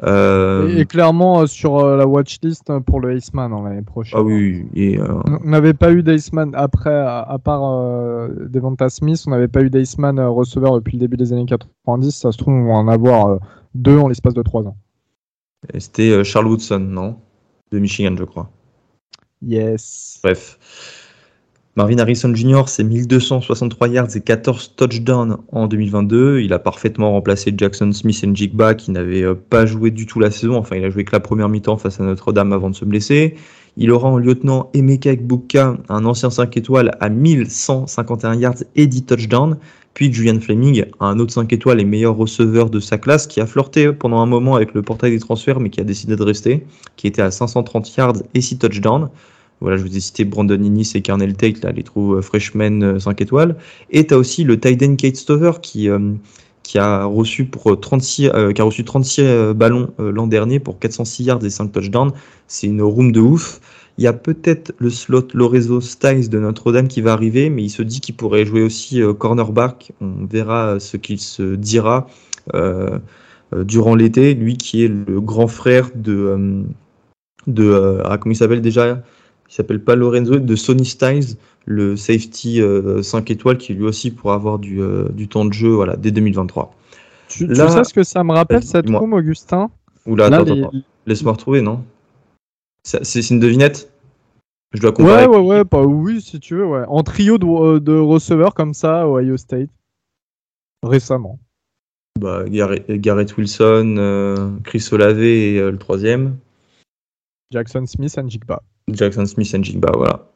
Et, 0.06 0.80
et 0.80 0.86
clairement, 0.86 1.46
sur 1.48 1.86
la 1.86 2.06
watchlist 2.06 2.72
pour 2.86 3.00
le 3.00 3.16
Iceman 3.16 3.54
en 3.54 3.64
l'année 3.64 3.84
prochaine. 3.84 4.20
ah 4.20 4.24
oui, 4.24 4.66
et, 4.76 5.00
On 5.00 5.48
n'avait 5.50 5.76
pas 5.76 5.94
eu 5.94 6.04
d'Iceman 6.04 6.52
après, 6.56 6.94
à, 6.94 7.22
à 7.22 7.38
part 7.38 7.62
Devonta 8.50 8.90
Smith, 8.90 9.24
on 9.28 9.32
n'avait 9.32 9.48
pas 9.48 9.62
eu 9.62 9.70
d'Iceman 9.70 10.20
receveur 10.20 10.76
depuis 10.76 10.98
le 10.98 11.00
début 11.00 11.16
des 11.16 11.32
années 11.32 11.46
90. 11.46 12.12
Ça 12.12 12.34
se 12.34 12.38
trouve, 12.38 12.54
on 12.54 12.66
va 12.66 12.74
en 12.74 12.88
avoir 12.90 13.40
deux 13.76 13.98
en 13.98 14.10
l'espace 14.10 14.34
de 14.34 14.42
trois 14.42 14.64
ans. 14.64 14.76
c'était 15.78 16.24
Charles 16.26 16.48
Woodson, 16.48 16.80
non? 16.80 17.16
De 17.72 17.80
Michigan, 17.80 18.16
je 18.18 18.26
crois. 18.26 18.50
Yes. 19.46 20.20
Bref. 20.24 20.58
Marvin 21.76 21.98
Harrison 21.98 22.36
Jr., 22.36 22.64
c'est 22.68 22.84
1263 22.84 23.88
yards 23.88 24.16
et 24.16 24.22
14 24.22 24.76
touchdowns 24.76 25.38
en 25.52 25.66
2022. 25.66 26.42
Il 26.42 26.54
a 26.54 26.60
parfaitement 26.60 27.12
remplacé 27.12 27.52
Jackson 27.58 27.92
Smith 27.94 28.20
et 28.24 28.28
Njigba 28.28 28.76
qui 28.76 28.92
n'avait 28.92 29.24
euh, 29.24 29.34
pas 29.34 29.66
joué 29.66 29.90
du 29.90 30.06
tout 30.06 30.20
la 30.20 30.30
saison. 30.30 30.56
Enfin, 30.56 30.76
il 30.76 30.86
a 30.86 30.92
joué 30.92 31.04
que 31.04 31.14
la 31.14 31.20
première 31.20 31.50
mi-temps 31.50 31.78
face 31.78 32.00
à 32.00 32.04
Notre-Dame 32.04 32.54
avant 32.54 32.70
de 32.70 32.76
se 32.76 32.86
blesser. 32.86 33.34
Il 33.76 33.90
aura 33.90 34.08
en 34.08 34.20
lieutenant 34.20 34.70
Emeka 34.76 35.14
Egbuka, 35.14 35.78
un 35.90 36.06
ancien 36.06 36.30
5 36.30 36.56
étoiles, 36.58 36.92
à 37.00 37.10
1151 37.10 38.36
yards 38.36 38.64
et 38.76 38.86
10 38.86 39.06
touchdowns. 39.06 39.58
Puis 39.96 40.14
Julian 40.14 40.40
Fleming, 40.40 40.86
un 41.00 41.18
autre 41.18 41.34
5 41.34 41.52
étoiles 41.54 41.80
et 41.80 41.86
meilleur 41.86 42.16
receveur 42.16 42.70
de 42.70 42.80
sa 42.80 43.00
classe, 43.00 43.26
qui 43.26 43.42
a 43.42 43.48
flirté 43.48 43.92
pendant 43.94 44.22
un 44.22 44.28
moment 44.28 44.56
avec 44.56 44.76
le 44.76 44.84
portail 44.84 45.10
des 45.10 45.20
transferts, 45.20 45.60
mais 45.60 45.72
qui 45.72 45.82
a 45.82 45.84
décidé 45.84 46.16
de 46.16 46.24
rester, 46.24 46.68
qui 46.98 47.08
était 47.08 47.24
à 47.24 47.32
530 47.32 47.96
yards 47.96 48.18
et 48.36 48.42
6 48.42 48.60
touchdowns. 48.60 49.10
Voilà, 49.64 49.78
je 49.78 49.84
vous 49.84 49.96
ai 49.96 50.00
cité 50.02 50.26
Brandon 50.26 50.62
Innis 50.62 50.92
et 50.96 51.02
Carnell 51.02 51.36
Tate, 51.36 51.64
là, 51.64 51.72
les 51.72 51.84
trous 51.84 52.22
freshmen 52.22 52.84
euh, 52.84 53.00
5 53.00 53.22
étoiles. 53.22 53.56
Et 53.92 54.06
tu 54.06 54.14
as 54.14 54.18
aussi 54.18 54.44
le 54.44 54.56
end 54.56 54.96
Kate 54.98 55.16
Stover 55.16 55.54
qui, 55.62 55.90
euh, 55.90 56.12
qui, 56.64 56.78
a 56.80 57.06
reçu 57.06 57.46
pour 57.46 57.80
36, 57.80 58.30
euh, 58.34 58.52
qui 58.52 58.62
a 58.62 58.66
reçu 58.66 58.84
36 58.84 59.22
euh, 59.22 59.54
ballons 59.54 59.90
euh, 60.00 60.12
l'an 60.12 60.28
dernier 60.28 60.60
pour 60.60 60.80
406 60.80 61.24
yards 61.24 61.46
et 61.46 61.50
5 61.50 61.72
touchdowns. 61.72 62.12
C'est 62.48 62.68
une 62.68 62.82
room 62.82 63.12
de 63.14 63.22
ouf. 63.22 63.62
Il 63.98 64.04
y 64.04 64.08
a 64.08 64.14
peut-être 64.14 64.74
le 64.80 64.90
slot 64.90 65.28
Lorenzo 65.34 65.80
Styles 65.80 66.30
de 66.30 66.40
Notre-Dame 66.40 66.88
qui 66.90 67.02
va 67.02 67.14
arriver, 67.14 67.50
mais 67.50 67.64
il 67.64 67.70
se 67.70 67.84
dit 67.84 68.02
qu'il 68.02 68.16
pourrait 68.16 68.46
jouer 68.46 68.64
aussi 68.64 69.02
euh, 69.02 69.14
cornerback. 69.14 69.94
On 70.02 70.26
verra 70.26 70.80
ce 70.80 70.98
qu'il 70.98 71.20
se 71.20 71.56
dira 71.56 72.08
euh, 72.54 73.00
euh, 73.54 73.64
durant 73.64 73.96
l'été. 73.96 74.34
Lui 74.34 74.58
qui 74.58 74.84
est 74.84 74.88
le 74.90 75.22
grand 75.22 75.48
frère 75.48 75.90
de. 75.96 76.14
euh, 76.14 76.64
de 77.48 77.64
euh, 77.64 78.02
ah, 78.06 78.18
comment 78.18 78.34
il 78.34 78.38
s'appelle 78.38 78.62
déjà? 78.62 79.04
Il 79.50 79.54
s'appelle 79.54 79.84
pas 79.84 79.96
Lorenzo, 79.96 80.40
de 80.40 80.56
Sonny 80.56 80.86
Styles, 80.86 81.38
le 81.66 81.96
safety 81.96 82.62
euh, 82.62 83.02
5 83.04 83.32
étoiles 83.32 83.58
qui 83.58 83.74
lui 83.74 83.84
aussi 83.86 84.12
pourra 84.12 84.36
avoir 84.36 84.60
du, 84.60 84.82
euh, 84.82 85.10
du 85.10 85.28
temps 85.28 85.46
de 85.46 85.54
jeu 85.54 85.70
voilà, 85.70 85.96
dès 85.96 86.12
2023. 86.12 86.76
Tu, 87.28 87.48
Là- 87.48 87.68
tu 87.68 87.72
sais 87.74 87.84
ce 87.84 87.94
que 87.94 88.04
ça 88.04 88.24
me 88.24 88.32
rappelle, 88.34 88.64
cette 88.64 88.90
room, 88.90 89.14
Augustin? 89.14 89.70
Oula, 90.06 90.26
attends, 90.26 90.44
les- 90.44 90.64
attends, 90.64 90.72
laisse-moi 91.06 91.32
retrouver, 91.34 91.62
non? 91.62 91.84
C'est 92.84 93.30
une 93.30 93.40
devinette? 93.40 93.90
Je 94.74 94.82
dois 94.82 94.92
comparer. 94.92 95.28
Ouais, 95.28 95.38
ouais, 95.38 95.48
ouais, 95.58 95.66
pas, 95.66 95.84
oui, 95.84 96.20
si 96.20 96.40
tu 96.40 96.56
veux, 96.56 96.66
ouais. 96.66 96.84
En 96.88 97.04
trio 97.04 97.38
de, 97.38 97.80
de 97.80 97.94
receveurs 97.94 98.54
comme 98.54 98.74
ça, 98.74 99.08
Ohio 99.08 99.38
State, 99.38 99.70
récemment. 100.84 101.40
Bah, 102.20 102.44
Garrett, 102.48 103.38
Wilson, 103.38 103.96
euh, 103.98 104.50
Chris 104.64 104.88
Olave 104.92 105.22
et 105.22 105.58
euh, 105.60 105.72
le 105.72 105.78
troisième. 105.78 106.38
Jackson 107.52 107.86
Smith 107.86 108.18
et 108.18 108.30
Jigba. 108.30 108.64
Jackson 108.90 109.26
Smith 109.26 109.54
et 109.54 109.64
Jigba, 109.64 109.92
voilà. 109.96 110.28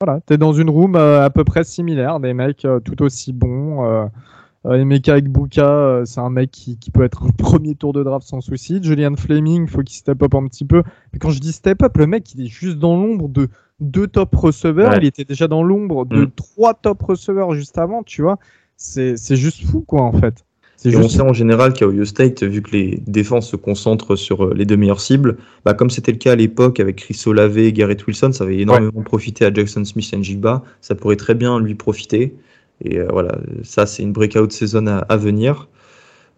Voilà, 0.00 0.20
t'es 0.20 0.36
dans 0.36 0.52
une 0.52 0.68
room 0.68 0.96
à 0.96 1.30
peu 1.30 1.44
près 1.44 1.62
similaire, 1.62 2.18
des 2.18 2.34
mecs 2.34 2.66
tout 2.84 3.02
aussi 3.02 3.32
bons. 3.32 4.08
Euh, 4.64 4.74
Emeka 4.74 5.18
Ekbuka, 5.18 5.64
euh, 5.64 6.04
c'est 6.04 6.20
un 6.20 6.30
mec 6.30 6.50
qui, 6.50 6.76
peut 6.92 7.02
être 7.02 7.24
un 7.24 7.30
premier 7.38 7.74
tour 7.74 7.92
de 7.92 8.02
draft 8.02 8.26
sans 8.26 8.40
souci. 8.40 8.80
Julian 8.82 9.16
Fleming, 9.16 9.66
faut 9.66 9.82
qu'il 9.82 9.96
step 9.96 10.22
up 10.22 10.34
un 10.34 10.46
petit 10.46 10.64
peu. 10.64 10.82
Mais 11.12 11.18
quand 11.18 11.30
je 11.30 11.40
dis 11.40 11.52
step 11.52 11.82
up, 11.82 11.96
le 11.96 12.06
mec, 12.06 12.32
il 12.34 12.44
est 12.44 12.48
juste 12.48 12.78
dans 12.78 12.96
l'ombre 12.96 13.28
de 13.28 13.48
deux 13.80 14.06
top 14.06 14.34
receveurs. 14.34 14.96
Il 14.96 15.04
était 15.04 15.24
déjà 15.24 15.48
dans 15.48 15.62
l'ombre 15.62 16.06
de 16.06 16.22
mm. 16.22 16.30
trois 16.32 16.74
top 16.74 17.02
receveurs 17.02 17.54
juste 17.54 17.78
avant, 17.78 18.02
tu 18.02 18.22
vois. 18.22 18.38
C'est 18.76 19.36
juste 19.36 19.64
fou, 19.64 19.80
quoi, 19.80 20.02
en 20.02 20.12
fait. 20.12 20.44
Et 20.84 20.96
on 20.96 21.08
sait 21.08 21.20
en 21.20 21.32
général 21.32 21.72
qu'à 21.72 21.86
Ohio 21.86 22.04
State, 22.04 22.42
vu 22.42 22.62
que 22.62 22.72
les 22.72 23.02
défenses 23.06 23.48
se 23.48 23.56
concentrent 23.56 24.16
sur 24.16 24.46
euh, 24.46 24.54
les 24.54 24.64
deux 24.64 24.76
meilleures 24.76 25.00
cibles, 25.00 25.36
bah 25.64 25.74
comme 25.74 25.90
c'était 25.90 26.12
le 26.12 26.18
cas 26.18 26.32
à 26.32 26.36
l'époque 26.36 26.80
avec 26.80 26.96
Chris 26.96 27.20
Olave 27.26 27.58
et 27.58 27.72
Garrett 27.72 28.04
Wilson, 28.06 28.32
ça 28.32 28.44
avait 28.44 28.58
énormément 28.58 29.02
profité 29.02 29.44
à 29.44 29.52
Jackson 29.52 29.84
Smith 29.84 30.10
et 30.12 30.16
Njigba. 30.16 30.62
Ça 30.80 30.94
pourrait 30.94 31.16
très 31.16 31.34
bien 31.34 31.60
lui 31.60 31.74
profiter. 31.74 32.34
Et 32.84 32.98
euh, 32.98 33.06
voilà, 33.10 33.38
ça, 33.62 33.86
c'est 33.86 34.02
une 34.02 34.12
breakout 34.12 34.50
saison 34.50 34.86
à, 34.86 35.16
venir. 35.16 35.68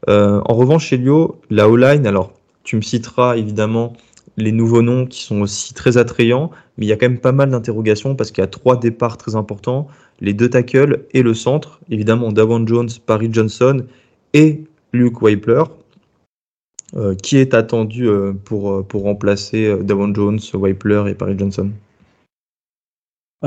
Euh, 0.08 0.40
en 0.44 0.54
revanche, 0.54 0.92
Elio, 0.92 1.40
la 1.48 1.68
O-line, 1.68 2.06
alors, 2.06 2.34
tu 2.64 2.76
me 2.76 2.82
citeras 2.82 3.36
évidemment 3.36 3.94
les 4.36 4.52
nouveaux 4.52 4.82
noms 4.82 5.06
qui 5.06 5.22
sont 5.22 5.42
aussi 5.42 5.72
très 5.74 5.96
attrayants, 5.96 6.50
mais 6.76 6.86
il 6.86 6.88
y 6.88 6.92
a 6.92 6.96
quand 6.96 7.08
même 7.08 7.20
pas 7.20 7.32
mal 7.32 7.50
d'interrogations 7.50 8.14
parce 8.16 8.30
qu'il 8.30 8.42
y 8.42 8.44
a 8.44 8.48
trois 8.48 8.76
départs 8.76 9.16
très 9.16 9.36
importants 9.36 9.86
les 10.20 10.32
deux 10.32 10.48
tackles 10.48 11.04
et 11.12 11.22
le 11.22 11.34
centre. 11.34 11.80
Évidemment, 11.90 12.32
Davon 12.32 12.66
Jones, 12.66 12.88
Paris 13.06 13.28
Johnson 13.30 13.84
et 14.34 14.64
Luke 14.92 15.22
Weipler, 15.22 15.64
euh, 16.94 17.14
qui 17.14 17.38
est 17.38 17.54
attendu 17.54 18.06
pour, 18.44 18.86
pour 18.86 19.02
remplacer 19.04 19.78
Davon 19.82 20.12
Jones, 20.12 20.40
Weipler 20.52 21.04
et 21.08 21.14
Paris 21.14 21.36
Johnson. 21.38 21.70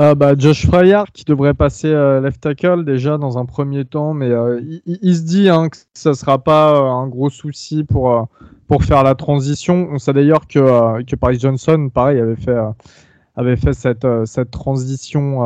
Ah 0.00 0.14
bah 0.14 0.34
Josh 0.38 0.64
Fryer 0.64 1.02
qui 1.12 1.24
devrait 1.24 1.54
passer 1.54 1.88
euh, 1.88 2.20
left 2.20 2.40
tackle 2.40 2.84
déjà 2.84 3.18
dans 3.18 3.36
un 3.36 3.44
premier 3.44 3.84
temps, 3.84 4.14
mais 4.14 4.30
euh, 4.30 4.60
il, 4.86 5.16
se 5.16 5.22
dit 5.22 5.48
hein, 5.48 5.68
que 5.68 5.76
ça 5.92 6.14
sera 6.14 6.38
pas 6.38 6.76
euh, 6.76 6.84
un 6.84 7.08
gros 7.08 7.30
souci 7.30 7.82
pour 7.82 8.28
pour 8.68 8.84
faire 8.84 9.02
la 9.02 9.16
transition. 9.16 9.88
On 9.90 9.98
sait 9.98 10.12
d'ailleurs 10.12 10.46
que 10.46 11.02
que 11.02 11.16
Paris 11.16 11.40
Johnson, 11.40 11.90
pareil, 11.92 12.20
avait 12.20 12.36
fait 12.36 12.56
avait 13.38 13.56
fait 13.56 13.72
cette 13.72 14.06
cette 14.24 14.50
transition. 14.50 15.40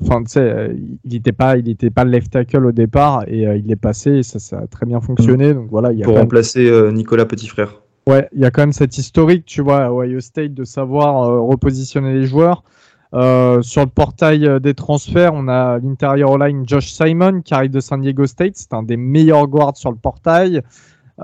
Enfin, 0.00 0.22
tu 0.22 0.32
sais, 0.32 0.76
il 1.04 1.12
n'était 1.12 1.32
pas 1.32 1.56
il 1.56 1.68
était 1.68 1.90
pas 1.90 2.04
left 2.04 2.32
tackle 2.32 2.66
au 2.66 2.72
départ 2.72 3.24
et 3.26 3.42
il 3.42 3.70
est 3.70 3.76
passé 3.76 4.18
et 4.18 4.22
ça, 4.22 4.38
ça 4.38 4.58
a 4.58 4.66
très 4.66 4.86
bien 4.86 5.00
fonctionné. 5.00 5.54
Donc 5.54 5.68
voilà, 5.70 5.92
il 5.92 5.98
y 5.98 6.02
a 6.02 6.04
pour 6.04 6.16
remplacer 6.16 6.70
Nicolas 6.92 7.26
Petit 7.26 7.48
Frère. 7.48 7.82
Ouais, 8.08 8.28
il 8.32 8.40
y 8.40 8.44
a 8.44 8.50
quand 8.50 8.62
même 8.62 8.72
cette 8.72 8.98
historique, 8.98 9.44
tu 9.46 9.62
vois, 9.62 9.86
à 9.86 9.90
Ohio 9.90 10.20
State 10.20 10.54
de 10.54 10.64
savoir 10.64 11.28
repositionner 11.42 12.14
les 12.14 12.26
joueurs. 12.26 12.62
Euh, 13.14 13.62
sur 13.62 13.82
le 13.82 13.88
portail 13.88 14.46
euh, 14.46 14.58
des 14.58 14.74
transferts, 14.74 15.32
on 15.32 15.48
a 15.48 15.78
l'intérieur 15.78 16.36
line 16.38 16.64
Josh 16.66 16.92
Simon 16.92 17.40
qui 17.40 17.54
arrive 17.54 17.70
de 17.70 17.80
San 17.80 18.00
Diego 18.00 18.26
State. 18.26 18.56
C'est 18.56 18.74
un 18.74 18.82
des 18.82 18.96
meilleurs 18.96 19.46
guards 19.46 19.76
sur 19.76 19.90
le 19.90 19.96
portail. 19.96 20.60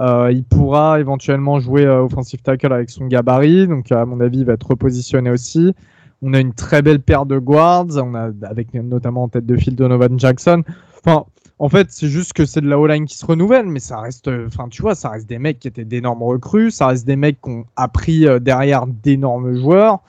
Euh, 0.01 0.31
il 0.33 0.45
pourra 0.45 1.01
éventuellement 1.01 1.61
jouer 1.61 1.87
offensive 1.87 2.41
tackle 2.41 2.73
avec 2.73 2.91
son 2.91 3.07
gabarit, 3.07 3.67
donc 3.67 3.93
à 3.93 4.05
mon 4.07 4.21
avis, 4.21 4.39
il 4.39 4.47
va 4.47 4.55
être 4.55 4.69
repositionné 4.69 5.31
aussi. 5.31 5.75
On 6.23 6.35
a 6.35 6.41
une 6.41 6.55
très 6.55 6.83
belle 6.83 7.01
paire 7.01 7.27
de 7.27 7.39
guards, 7.39 7.97
on 7.97 8.15
a 8.15 8.31
avec 8.43 8.73
notamment 8.75 9.25
en 9.25 9.29
tête 9.29 9.45
de 9.45 9.57
file 9.57 9.75
Donovan 9.75 10.19
Jackson. 10.19 10.63
Enfin, 11.05 11.25
en 11.59 11.69
fait, 11.69 11.89
c'est 11.91 12.09
juste 12.09 12.33
que 12.33 12.47
c'est 12.47 12.61
de 12.61 12.69
la 12.69 12.79
O-line 12.79 13.07
qui 13.07 13.19
se 13.19 13.27
renouvelle, 13.27 13.67
mais 13.67 13.81
ça 13.81 14.01
reste, 14.01 14.31
enfin, 14.47 14.69
tu 14.69 14.83
vois, 14.83 14.95
ça 14.95 15.11
reste 15.11 15.29
des 15.29 15.39
mecs 15.39 15.59
qui 15.59 15.69
étaient 15.69 15.85
d'énormes 15.85 16.23
recrues, 16.23 16.71
ça 16.71 16.89
reste 16.89 17.07
des 17.07 17.17
mecs 17.17 17.41
qui 17.43 17.51
ont 17.51 17.65
appris 17.77 18.27
derrière 18.41 18.87
d'énormes 18.87 19.55
joueurs. 19.55 20.01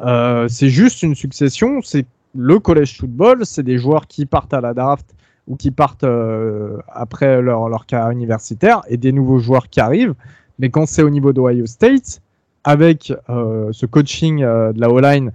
Euh, 0.00 0.48
c'est 0.48 0.68
juste 0.68 1.02
une 1.02 1.14
succession. 1.14 1.80
C'est 1.82 2.06
le 2.34 2.58
college 2.58 2.98
football, 2.98 3.46
c'est 3.46 3.62
des 3.62 3.78
joueurs 3.78 4.06
qui 4.06 4.26
partent 4.26 4.54
à 4.54 4.60
la 4.60 4.74
draft 4.74 5.14
ou 5.46 5.56
qui 5.56 5.70
partent 5.70 6.04
euh, 6.04 6.78
après 6.88 7.40
leur, 7.40 7.68
leur 7.68 7.86
carrière 7.86 8.10
universitaire 8.10 8.82
et 8.88 8.96
des 8.96 9.12
nouveaux 9.12 9.38
joueurs 9.38 9.68
qui 9.68 9.80
arrivent. 9.80 10.14
Mais 10.58 10.70
quand 10.70 10.86
c'est 10.86 11.02
au 11.02 11.10
niveau 11.10 11.32
d'Ohio 11.32 11.66
State, 11.66 12.20
avec 12.64 13.12
euh, 13.28 13.68
ce 13.72 13.86
coaching 13.86 14.40
de 14.40 14.80
la 14.80 14.90
O-line 14.90 15.32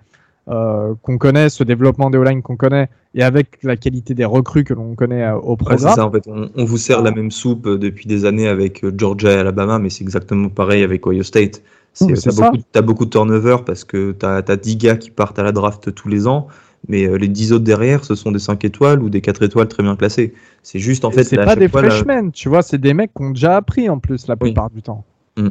qu'on 0.48 1.18
connaît, 1.18 1.48
ce 1.48 1.64
développement 1.64 2.10
des 2.10 2.18
O-line 2.18 2.42
qu'on 2.42 2.58
connaît, 2.58 2.90
et 3.16 3.24
avec 3.24 3.60
la 3.64 3.78
qualité 3.78 4.14
des 4.14 4.26
recrues 4.26 4.66
que 4.66 4.74
l'on 4.74 4.96
connaît 4.96 5.30
au 5.32 5.56
programme. 5.56 5.96
ça, 5.96 6.06
en 6.06 6.12
fait. 6.12 6.28
On, 6.28 6.66
vous 6.66 6.78
sert 6.78 7.02
la 7.02 7.12
même 7.12 7.32
soupe 7.32 7.70
depuis 7.70 8.06
des 8.06 8.26
années 8.26 8.50
avec 8.50 8.84
Georgia 8.98 9.32
et 9.32 9.38
Alabama, 9.38 9.80
mais 9.80 9.90
c'est 9.90 10.04
exactement 10.04 10.50
pareil 10.50 10.84
avec 10.84 11.08
Ohio 11.08 11.24
State. 11.24 11.62
Tu 11.94 12.14
as, 12.14 12.82
beaucoup 12.82 13.06
de 13.06 13.10
turnover 13.10 13.58
parce 13.66 13.84
que 13.84 14.14
tu 14.14 14.26
as, 14.26 14.42
10 14.42 14.78
gars 14.78 14.96
qui 14.96 15.12
partent 15.12 15.40
à 15.40 15.44
la 15.44 15.52
draft 15.52 15.94
tous 15.94 16.08
les 16.08 16.28
ans, 16.28 16.48
mais 16.88 17.06
euh, 17.06 17.16
les 17.16 17.28
10 17.28 17.54
autres 17.54 17.64
derrière, 17.64 18.04
ce 18.04 18.16
sont 18.16 18.32
des 18.32 18.40
5 18.40 18.64
étoiles 18.66 19.02
ou 19.02 19.10
des 19.10 19.22
4 19.22 19.44
étoiles 19.44 19.68
très 19.68 19.84
bien 19.84 19.96
classés. 19.96 20.34
C'est 20.64 20.80
juste 20.80 21.06
en 21.06 21.12
fait. 21.12 21.24
C'est 21.24 21.38
pas 21.38 21.56
des 21.56 21.68
freshmen, 21.68 22.32
tu 22.32 22.50
vois, 22.50 22.62
c'est 22.62 22.80
des 22.80 22.94
mecs 22.94 23.14
qui 23.14 23.24
ont 23.24 23.32
déjà 23.32 23.56
appris 23.58 23.90
en 23.90 24.00
plus 24.00 24.28
la 24.28 24.36
plupart 24.36 24.70
du 24.70 24.82
temps. 24.82 25.04
Mm. 25.38 25.50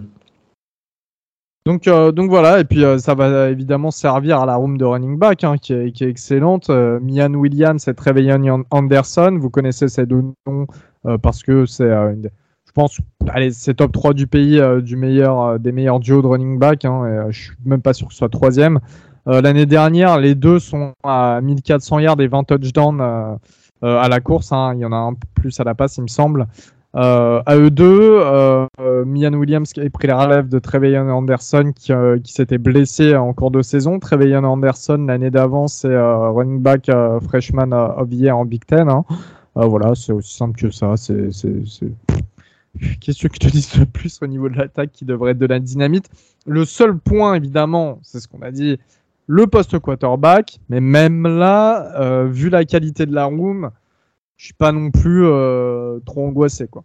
Donc, 1.66 1.86
euh, 1.86 2.10
donc 2.10 2.30
voilà, 2.30 2.58
et 2.58 2.64
puis 2.64 2.84
euh, 2.84 2.98
ça 2.98 3.14
va 3.14 3.50
évidemment 3.50 3.90
servir 3.90 4.40
à 4.40 4.46
la 4.46 4.56
room 4.56 4.78
de 4.78 4.84
running 4.84 5.18
back 5.18 5.44
hein, 5.44 5.56
qui, 5.58 5.74
est, 5.74 6.02
excellente. 6.02 6.70
Mian 6.70 7.32
Williams 7.34 7.86
et 7.86 7.94
Trevelyan 7.94 8.64
Anderson, 8.70 9.36
vous 9.38 9.50
connaissez 9.50 9.88
ces 9.88 10.06
deux 10.06 10.22
noms 10.46 10.66
parce 11.22 11.42
que 11.42 11.66
c'est 11.66 11.90
je 12.66 12.72
pense, 12.72 13.00
allez, 13.28 13.50
c'est 13.50 13.74
top 13.74 13.90
3 13.90 14.14
du 14.14 14.28
pays, 14.28 14.60
du 14.82 14.94
meilleur, 14.94 15.58
des 15.58 15.72
meilleurs 15.72 15.98
duos 15.98 16.22
de 16.22 16.28
running 16.28 16.56
back. 16.56 16.84
Hein, 16.84 17.26
et, 17.28 17.32
je 17.32 17.40
suis 17.46 17.56
même 17.64 17.82
pas 17.82 17.92
sûr 17.92 18.06
que 18.06 18.12
ce 18.12 18.18
soit 18.18 18.28
troisième. 18.28 18.78
L'année 19.26 19.66
dernière, 19.66 20.18
les 20.18 20.34
deux 20.34 20.58
sont 20.58 20.92
à 21.04 21.40
1400 21.42 21.98
yards 22.00 22.20
et 22.20 22.26
20 22.28 22.44
touchdowns 22.44 23.00
à 23.82 24.08
la 24.08 24.20
course. 24.20 24.52
Hein. 24.52 24.72
Il 24.74 24.80
y 24.80 24.84
en 24.84 24.92
a 24.92 24.96
un 24.96 25.14
plus 25.34 25.58
à 25.60 25.64
la 25.64 25.74
passe, 25.74 25.98
il 25.98 26.02
me 26.02 26.08
semble. 26.08 26.46
à 26.94 27.56
eux 27.56 27.70
deux, 27.70 28.22
Mian 29.06 29.34
Williams 29.34 29.72
a 29.76 29.90
pris 29.90 30.08
la 30.08 30.24
relève 30.24 30.48
de 30.48 30.58
Trevelyan 30.58 31.08
Anderson 31.08 31.72
qui, 31.74 31.92
s'était 32.32 32.58
blessé 32.58 33.14
en 33.14 33.32
cours 33.32 33.50
de 33.50 33.62
saison. 33.62 33.98
Trevelyan 33.98 34.44
Anderson, 34.44 35.04
l'année 35.06 35.30
d'avant, 35.30 35.68
c'est 35.68 35.96
running 35.96 36.60
back 36.60 36.90
freshman 37.28 37.72
of 37.72 38.08
the 38.08 38.14
year 38.14 38.36
en 38.36 38.44
Big 38.44 38.64
Ten. 38.64 38.88
Hein. 38.88 39.04
voilà, 39.54 39.94
c'est 39.94 40.12
aussi 40.12 40.34
simple 40.34 40.58
que 40.58 40.70
ça. 40.70 40.96
C'est 40.96 41.30
Qu'est-ce 43.00 43.26
que 43.26 43.34
je 43.34 43.38
te 43.38 43.48
dis 43.48 43.68
de 43.78 43.84
plus 43.84 44.20
au 44.22 44.26
niveau 44.26 44.48
de 44.48 44.56
l'attaque 44.56 44.92
qui 44.92 45.04
devrait 45.04 45.32
être 45.32 45.38
de 45.38 45.46
la 45.46 45.58
dynamite? 45.58 46.08
Le 46.46 46.64
seul 46.64 46.96
point, 46.96 47.34
évidemment, 47.34 47.98
c'est 48.02 48.20
ce 48.20 48.28
qu'on 48.28 48.42
a 48.42 48.50
dit, 48.50 48.78
le 49.30 49.46
poste 49.46 49.78
quarterback. 49.78 50.58
Mais 50.68 50.80
même 50.80 51.26
là, 51.26 51.92
euh, 52.00 52.26
vu 52.26 52.50
la 52.50 52.64
qualité 52.64 53.06
de 53.06 53.14
la 53.14 53.26
room, 53.26 53.70
je 54.36 54.46
suis 54.46 54.54
pas 54.54 54.72
non 54.72 54.90
plus 54.90 55.24
euh, 55.24 56.00
trop 56.04 56.26
angoissé, 56.26 56.66
quoi. 56.66 56.84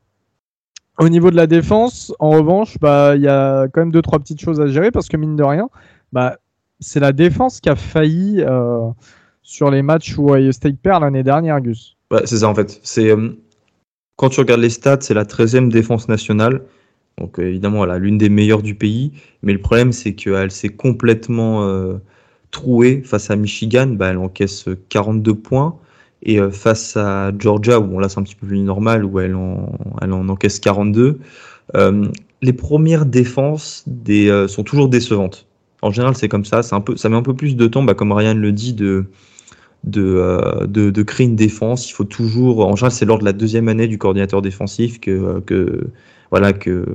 Au 0.97 1.09
niveau 1.09 1.29
de 1.29 1.35
la 1.35 1.47
défense, 1.47 2.13
en 2.19 2.29
revanche, 2.29 2.77
bah 2.79 3.17
il 3.17 3.21
y 3.21 3.27
a 3.27 3.67
quand 3.67 3.81
même 3.81 3.91
deux 3.91 4.01
trois 4.01 4.17
petites 4.17 4.39
choses 4.39 4.61
à 4.61 4.67
gérer 4.67 4.91
parce 4.91 5.09
que 5.09 5.17
mine 5.17 5.35
de 5.35 5.43
rien, 5.43 5.69
bah 6.13 6.37
c'est 6.79 7.01
la 7.01 7.11
défense 7.11 7.59
qui 7.59 7.67
a 7.67 7.75
failli 7.75 8.37
euh, 8.39 8.87
sur 9.41 9.69
les 9.71 9.81
matchs 9.81 10.17
où 10.17 10.29
Ohio 10.29 10.53
State 10.53 10.77
perd 10.81 11.01
l'année 11.01 11.23
dernière, 11.23 11.59
Gus. 11.59 11.97
Ouais, 12.11 12.21
c'est 12.23 12.37
ça 12.37 12.47
en 12.47 12.55
fait. 12.55 12.79
C'est 12.83 13.11
quand 14.15 14.29
tu 14.29 14.39
regardes 14.39 14.61
les 14.61 14.69
stats, 14.69 15.01
c'est 15.01 15.13
la 15.13 15.25
13e 15.25 15.67
défense 15.67 16.07
nationale. 16.07 16.61
Donc 17.17 17.39
évidemment, 17.39 17.83
a 17.83 17.97
l'une 17.97 18.17
des 18.17 18.29
meilleures 18.29 18.63
du 18.63 18.75
pays. 18.75 19.11
Mais 19.41 19.51
le 19.51 19.59
problème, 19.59 19.91
c'est 19.91 20.15
qu'elle 20.15 20.51
s'est 20.51 20.69
complètement 20.69 21.99
trouée 22.51 23.01
face 23.03 23.29
à 23.29 23.35
Michigan. 23.35 23.87
Bah, 23.87 24.09
elle 24.09 24.17
encaisse 24.17 24.65
42 24.89 25.35
points. 25.35 25.77
Et 26.23 26.39
euh, 26.39 26.49
face 26.49 26.97
à 26.97 27.31
Georgia, 27.37 27.79
où 27.79 27.99
là 27.99 28.09
c'est 28.09 28.19
un 28.19 28.23
petit 28.23 28.35
peu 28.35 28.47
plus 28.47 28.59
normal, 28.59 29.05
où 29.05 29.19
elle 29.19 29.35
en, 29.35 29.77
elle 30.01 30.13
en 30.13 30.27
encaisse 30.29 30.59
42, 30.59 31.19
les 32.41 32.53
premières 32.53 33.05
défenses 33.05 33.85
sont 34.47 34.63
toujours 34.63 34.87
décevantes. 34.87 35.47
En 35.81 35.91
général, 35.91 36.15
c'est 36.15 36.27
comme 36.27 36.45
ça. 36.45 36.61
Un 36.71 36.81
peu, 36.81 36.95
ça 36.95 37.09
met 37.09 37.15
un 37.15 37.21
peu 37.21 37.35
plus 37.35 37.55
de 37.55 37.67
temps, 37.67 37.83
bah, 37.83 37.93
comme 37.93 38.11
Ryan 38.11 38.33
le 38.33 38.51
dit, 38.51 38.73
de, 38.73 39.05
euh, 39.97 40.65
de, 40.65 40.89
de, 40.89 41.03
créer 41.03 41.27
une 41.27 41.35
défense. 41.35 41.89
Il 41.89 41.93
faut 41.93 42.05
toujours, 42.05 42.65
en 42.65 42.75
général, 42.75 42.91
c'est 42.91 43.05
lors 43.05 43.19
de 43.19 43.25
la 43.25 43.33
deuxième 43.33 43.67
année 43.67 43.87
du 43.87 43.97
coordinateur 43.97 44.41
défensif 44.41 44.99
que, 44.99 45.39
que 45.41 45.87
voilà 46.31 46.53
que, 46.53 46.85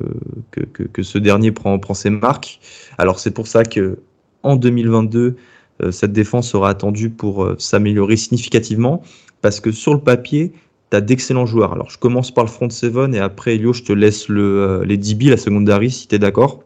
que, 0.51 0.83
que, 0.83 1.03
ce 1.03 1.19
dernier 1.19 1.53
prend, 1.53 1.79
prend 1.79 1.95
ses 1.95 2.11
marques. 2.11 2.59
Alors 2.99 3.21
c'est 3.21 3.31
pour 3.31 3.47
ça 3.47 3.65
que 3.65 4.01
en 4.43 4.57
2022, 4.57 5.37
euh, 5.83 5.91
cette 5.91 6.13
défense 6.13 6.51
sera 6.51 6.71
attendue 6.71 7.11
pour 7.11 7.45
euh, 7.45 7.57
s'améliorer 7.59 8.17
significativement 8.17 9.03
parce 9.43 9.61
que 9.61 9.73
sur 9.73 9.95
le 9.95 10.01
papier, 10.01 10.53
tu 10.91 10.97
as 10.97 11.01
d'excellents 11.01 11.47
joueurs. 11.47 11.73
Alors 11.73 11.91
je 11.91 11.99
commence 11.99 12.31
par 12.31 12.45
le 12.45 12.51
front 12.51 12.69
seven 12.69 13.15
et 13.15 13.19
après 13.19 13.55
Elio, 13.55 13.73
je 13.73 13.83
te 13.83 13.93
laisse 13.93 14.29
le, 14.29 14.83
les 14.85 14.97
DB, 14.97 15.31
la 15.31 15.37
secondary 15.37 15.91
si 15.91 16.09
tu 16.09 16.15
es 16.17 16.19
d'accord. 16.19 16.65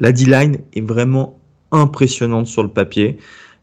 La 0.00 0.12
D-line 0.12 0.58
est 0.74 0.80
vraiment 0.80 1.38
impressionnantes 1.72 2.46
sur 2.46 2.62
le 2.62 2.68
papier. 2.68 3.18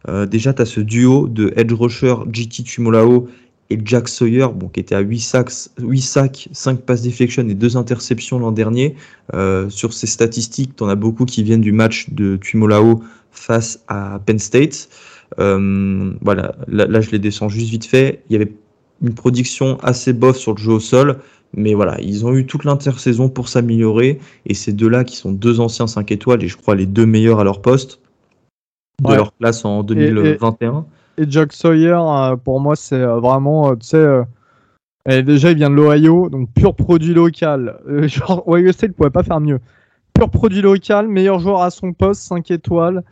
Euh, 0.07 0.25
déjà, 0.25 0.53
tu 0.53 0.61
as 0.61 0.65
ce 0.65 0.81
duo 0.81 1.27
de 1.27 1.53
edge 1.55 1.73
rusher 1.73 2.15
JT 2.31 2.63
Tumolao 2.63 3.27
et 3.69 3.79
Jack 3.83 4.07
Sawyer, 4.07 4.47
bon, 4.53 4.67
qui 4.67 4.79
était 4.79 4.95
à 4.95 4.99
8 4.99 5.19
sacs, 5.19 5.51
8 5.79 6.01
sacs 6.01 6.49
5 6.51 6.81
passes 6.81 7.01
deflection 7.01 7.47
et 7.47 7.55
2 7.55 7.77
interceptions 7.77 8.37
l'an 8.37 8.51
dernier. 8.51 8.95
Euh, 9.33 9.69
sur 9.69 9.93
ces 9.93 10.07
statistiques, 10.07 10.75
tu 10.75 10.83
en 10.83 10.87
as 10.87 10.95
beaucoup 10.95 11.25
qui 11.25 11.41
viennent 11.43 11.61
du 11.61 11.71
match 11.71 12.09
de 12.11 12.35
Tumolao 12.37 13.03
face 13.31 13.79
à 13.87 14.19
Penn 14.25 14.37
State. 14.39 14.89
Euh, 15.39 16.13
voilà, 16.21 16.55
là, 16.67 16.85
là, 16.85 17.01
je 17.01 17.09
les 17.09 17.19
descends 17.19 17.49
juste 17.49 17.69
vite 17.69 17.85
fait. 17.85 18.21
Il 18.29 18.33
y 18.33 18.35
avait 18.35 18.51
une 19.01 19.13
production 19.13 19.77
assez 19.81 20.13
bof 20.13 20.37
sur 20.37 20.53
le 20.53 20.59
jeu 20.59 20.71
au 20.73 20.79
sol. 20.79 21.17
Mais 21.57 21.73
voilà, 21.73 21.99
ils 22.01 22.25
ont 22.25 22.33
eu 22.35 22.45
toute 22.45 22.65
l'intersaison 22.65 23.29
pour 23.29 23.47
s'améliorer. 23.49 24.19
Et 24.45 24.53
ces 24.53 24.73
deux-là, 24.73 25.03
qui 25.05 25.15
sont 25.15 25.31
deux 25.31 25.59
anciens 25.59 25.87
5 25.87 26.11
étoiles, 26.11 26.43
et 26.43 26.47
je 26.47 26.57
crois 26.57 26.75
les 26.75 26.85
deux 26.85 27.05
meilleurs 27.05 27.39
à 27.39 27.43
leur 27.43 27.61
poste, 27.61 27.99
de 29.01 29.09
Ouais. 29.09 29.15
leur 29.15 29.35
classe 29.37 29.65
en 29.65 29.81
2021. 29.83 30.79
Et 30.79 30.94
Jack 31.17 31.53
Sawyer, 31.53 31.97
euh, 31.97 32.35
pour 32.35 32.59
moi, 32.59 32.75
c'est 32.75 32.95
euh, 32.95 33.19
vraiment, 33.19 33.71
euh, 33.71 33.75
tu 33.75 33.87
sais, 33.87 34.25
et 35.07 35.21
déjà, 35.21 35.51
il 35.51 35.57
vient 35.57 35.69
de 35.69 35.75
l'Ohio, 35.75 36.29
donc 36.29 36.49
pur 36.53 36.75
produit 36.75 37.13
local. 37.13 37.79
Euh, 37.87 38.07
genre, 38.07 38.43
Ohio 38.47 38.71
State 38.71 38.91
ne 38.91 38.95
pouvait 38.95 39.09
pas 39.09 39.23
faire 39.23 39.39
mieux. 39.39 39.59
Pur 40.13 40.29
produit 40.29 40.61
local, 40.61 41.07
meilleur 41.07 41.39
joueur 41.39 41.61
à 41.61 41.69
son 41.69 41.93
poste, 41.93 42.21
5 42.23 42.49
étoiles. 42.51 43.03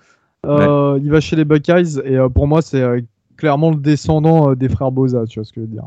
Euh, 0.45 0.99
Il 1.01 1.09
va 1.11 1.21
chez 1.21 1.35
les 1.35 1.45
Buckeyes, 1.45 1.99
et 2.03 2.17
euh, 2.17 2.29
pour 2.29 2.47
moi, 2.47 2.61
c'est 2.61 2.83
clairement 3.37 3.71
le 3.71 3.77
descendant 3.77 4.53
des 4.55 4.69
frères 4.69 4.91
Boza, 4.91 5.25
tu 5.25 5.39
vois 5.39 5.45
ce 5.45 5.53
que 5.53 5.61
je 5.61 5.65
veux 5.65 5.71
dire. 5.71 5.85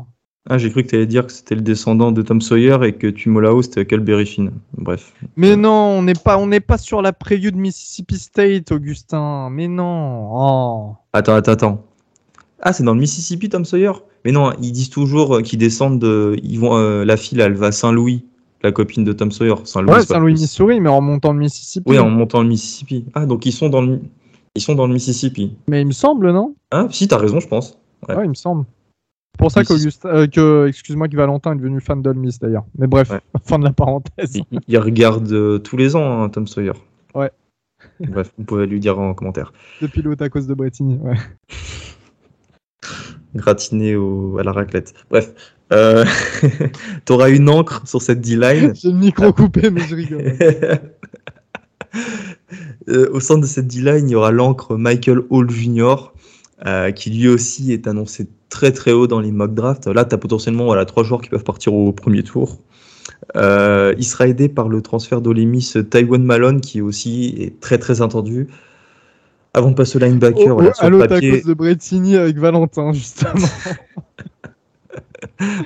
Ah, 0.49 0.57
j'ai 0.57 0.71
cru 0.71 0.83
que 0.83 0.87
tu 0.87 0.95
allais 0.95 1.05
dire 1.05 1.25
que 1.25 1.33
c'était 1.33 1.55
le 1.55 1.61
descendant 1.61 2.13
de 2.13 2.21
Tom 2.21 2.39
Sawyer 2.39 2.77
et 2.83 2.93
que 2.93 3.07
Tumolao 3.07 3.61
c'était 3.61 3.85
Calberry 3.85 4.25
Finn. 4.25 4.51
Bref. 4.77 5.13
Mais 5.35 5.57
non, 5.57 5.97
on 5.97 6.03
n'est 6.03 6.13
pas, 6.13 6.37
on 6.37 6.49
pas 6.61 6.77
sur 6.77 7.01
la 7.01 7.11
preview 7.11 7.51
de 7.51 7.57
Mississippi 7.57 8.17
State, 8.17 8.71
Augustin. 8.71 9.49
Mais 9.49 9.67
non. 9.67 10.29
Oh. 10.31 10.95
Attends, 11.11 11.35
attends, 11.35 11.51
attends. 11.51 11.83
Ah, 12.61 12.73
c'est 12.73 12.83
dans 12.83 12.93
le 12.93 12.99
Mississippi, 12.99 13.49
Tom 13.49 13.65
Sawyer? 13.65 13.91
Mais 14.25 14.31
non, 14.31 14.51
ils 14.61 14.71
disent 14.71 14.89
toujours 14.89 15.35
euh, 15.37 15.41
qu'ils 15.41 15.59
descendent 15.59 15.99
de. 15.99 16.35
Ils 16.43 16.59
vont, 16.59 16.75
euh, 16.75 17.05
la 17.05 17.17
fille, 17.17 17.37
là, 17.37 17.45
elle 17.45 17.53
va 17.53 17.67
à 17.67 17.71
Saint-Louis, 17.71 18.25
la 18.63 18.71
copine 18.71 19.03
de 19.03 19.13
Tom 19.13 19.31
Sawyer. 19.31 19.55
Saint-Louis, 19.63 19.93
Ouais, 19.93 20.01
Saint-Louis. 20.03 20.33
Missouri, 20.33 20.79
mais 20.81 20.89
en 20.89 21.01
montant 21.01 21.33
le 21.33 21.39
Mississippi. 21.39 21.89
Oui, 21.89 21.99
en 21.99 22.09
montant 22.09 22.41
le 22.41 22.47
Mississippi. 22.49 23.05
Ah, 23.13 23.25
donc 23.25 23.45
ils 23.45 23.51
sont 23.51 23.69
dans 23.69 23.81
le, 23.81 24.01
ils 24.55 24.61
sont 24.61 24.75
dans 24.75 24.87
le 24.87 24.93
Mississippi. 24.93 25.55
Mais 25.69 25.81
il 25.81 25.87
me 25.87 25.91
semble, 25.91 26.31
non? 26.31 26.55
Ah, 26.71 26.87
si, 26.89 27.07
t'as 27.07 27.17
raison, 27.17 27.39
je 27.39 27.47
pense. 27.47 27.77
Ouais. 28.09 28.15
Ouais, 28.15 28.25
il 28.25 28.29
me 28.29 28.33
semble. 28.35 28.65
C'est 29.35 29.39
pour 29.39 29.51
ça 29.51 29.61
euh, 30.05 30.25
que, 30.25 30.67
excuse-moi, 30.67 31.07
que 31.07 31.15
Valentin 31.15 31.53
est 31.53 31.57
devenu 31.57 31.79
fan 31.79 32.01
Miss 32.15 32.39
d'ailleurs. 32.39 32.65
Mais 32.75 32.87
bref, 32.87 33.11
Ouais. 33.11 33.19
fin 33.45 33.59
de 33.59 33.65
la 33.65 33.71
parenthèse. 33.71 34.33
Il, 34.51 34.59
il 34.67 34.77
regarde 34.79 35.31
euh, 35.31 35.59
tous 35.59 35.77
les 35.77 35.95
ans, 35.95 36.23
hein, 36.23 36.29
Tom 36.29 36.47
Sawyer. 36.47 36.71
Ouais. 37.13 37.29
Bref, 37.99 38.33
vous 38.39 38.43
pouvez 38.45 38.65
lui 38.65 38.79
dire 38.79 38.97
en 38.97 39.13
commentaire. 39.13 39.53
Depuis 39.81 40.01
l'autre 40.01 40.23
à 40.25 40.29
cause 40.29 40.47
de 40.47 40.55
Bretigny. 40.55 40.97
Ouais. 40.97 41.17
Gratiné 43.37 43.95
au, 43.95 44.37
à 44.39 44.43
la 44.43 44.51
raclette. 44.51 44.93
Bref. 45.09 45.33
Euh, 45.73 46.05
T'auras 47.05 47.29
une 47.29 47.49
encre 47.49 47.81
sur 47.85 48.01
cette 48.01 48.21
D-line. 48.21 48.73
J'ai 48.75 48.89
le 48.89 48.97
micro 48.97 49.33
coupé, 49.33 49.69
mais 49.69 49.81
je 49.81 49.95
rigole. 49.95 50.33
Euh, 52.89 53.09
au 53.11 53.19
sein 53.19 53.37
de 53.37 53.45
cette 53.45 53.67
D-line, 53.67 54.07
il 54.07 54.13
y 54.13 54.15
aura 54.15 54.31
l'encre 54.31 54.77
Michael 54.77 55.23
Hall 55.29 55.49
Jr., 55.49 56.13
euh, 56.65 56.91
qui 56.91 57.09
lui 57.09 57.27
aussi 57.27 57.73
est 57.73 57.85
annoncé 57.85 58.29
très 58.49 58.71
très 58.71 58.93
haut 58.93 59.07
dans 59.07 59.19
les 59.19 59.31
mock 59.31 59.53
drafts. 59.53 59.87
Là, 59.87 60.05
tu 60.05 60.15
as 60.15 60.17
potentiellement 60.17 60.65
voilà, 60.65 60.85
trois 60.85 61.03
joueurs 61.03 61.21
qui 61.21 61.29
peuvent 61.29 61.43
partir 61.43 61.73
au 61.73 61.91
premier 61.91 62.23
tour. 62.23 62.59
Euh, 63.35 63.93
il 63.97 64.05
sera 64.05 64.27
aidé 64.27 64.47
par 64.47 64.69
le 64.69 64.81
transfert 64.81 65.21
d'Olemis 65.21 65.73
Taiwan 65.89 66.23
Malone, 66.23 66.61
qui 66.61 66.81
aussi 66.81 67.35
est 67.39 67.59
très 67.59 67.77
très 67.77 68.01
attendu. 68.01 68.47
Avant 69.57 69.71
de 69.71 69.75
passer 69.75 69.97
au 69.97 69.99
linebacker, 69.99 70.47
Oh, 70.51 70.55
voilà, 70.55 70.69
oh, 70.71 70.75
sur 70.75 70.85
à 70.85 70.89
le 70.89 70.97
l'autre 70.97 71.11
à 71.11 71.15
papier, 71.15 71.31
cause 71.31 71.43
de 71.45 71.53
Bretigny 71.53 72.15
avec 72.15 72.37
Valentin, 72.37 72.91
justement. 72.93 73.33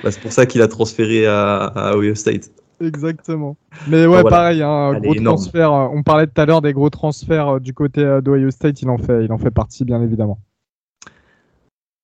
bah, 0.02 0.10
c'est 0.10 0.20
pour 0.20 0.32
ça 0.32 0.46
qu'il 0.46 0.62
a 0.62 0.68
transféré 0.68 1.26
à, 1.26 1.64
à 1.64 1.96
Ohio 1.96 2.14
State. 2.14 2.50
Exactement. 2.80 3.56
Mais 3.88 4.06
ouais, 4.06 4.16
Ah, 4.18 4.22
voilà. 4.22 4.30
pareil, 4.36 4.62
hein, 4.62 4.98
gros 5.00 5.14
transfert. 5.14 5.72
euh, 5.72 5.88
On 5.92 6.02
parlait 6.02 6.26
tout 6.26 6.40
à 6.40 6.46
l'heure 6.46 6.62
des 6.62 6.72
gros 6.72 6.90
transferts 6.90 7.56
euh, 7.56 7.60
du 7.60 7.72
côté 7.74 8.00
euh, 8.02 8.20
d'Ohio 8.20 8.50
State. 8.50 8.82
Il 8.82 8.90
en 8.90 8.98
fait, 8.98 9.24
il 9.24 9.32
en 9.32 9.38
fait 9.38 9.50
partie, 9.52 9.84
bien 9.84 10.02
évidemment. 10.02 10.38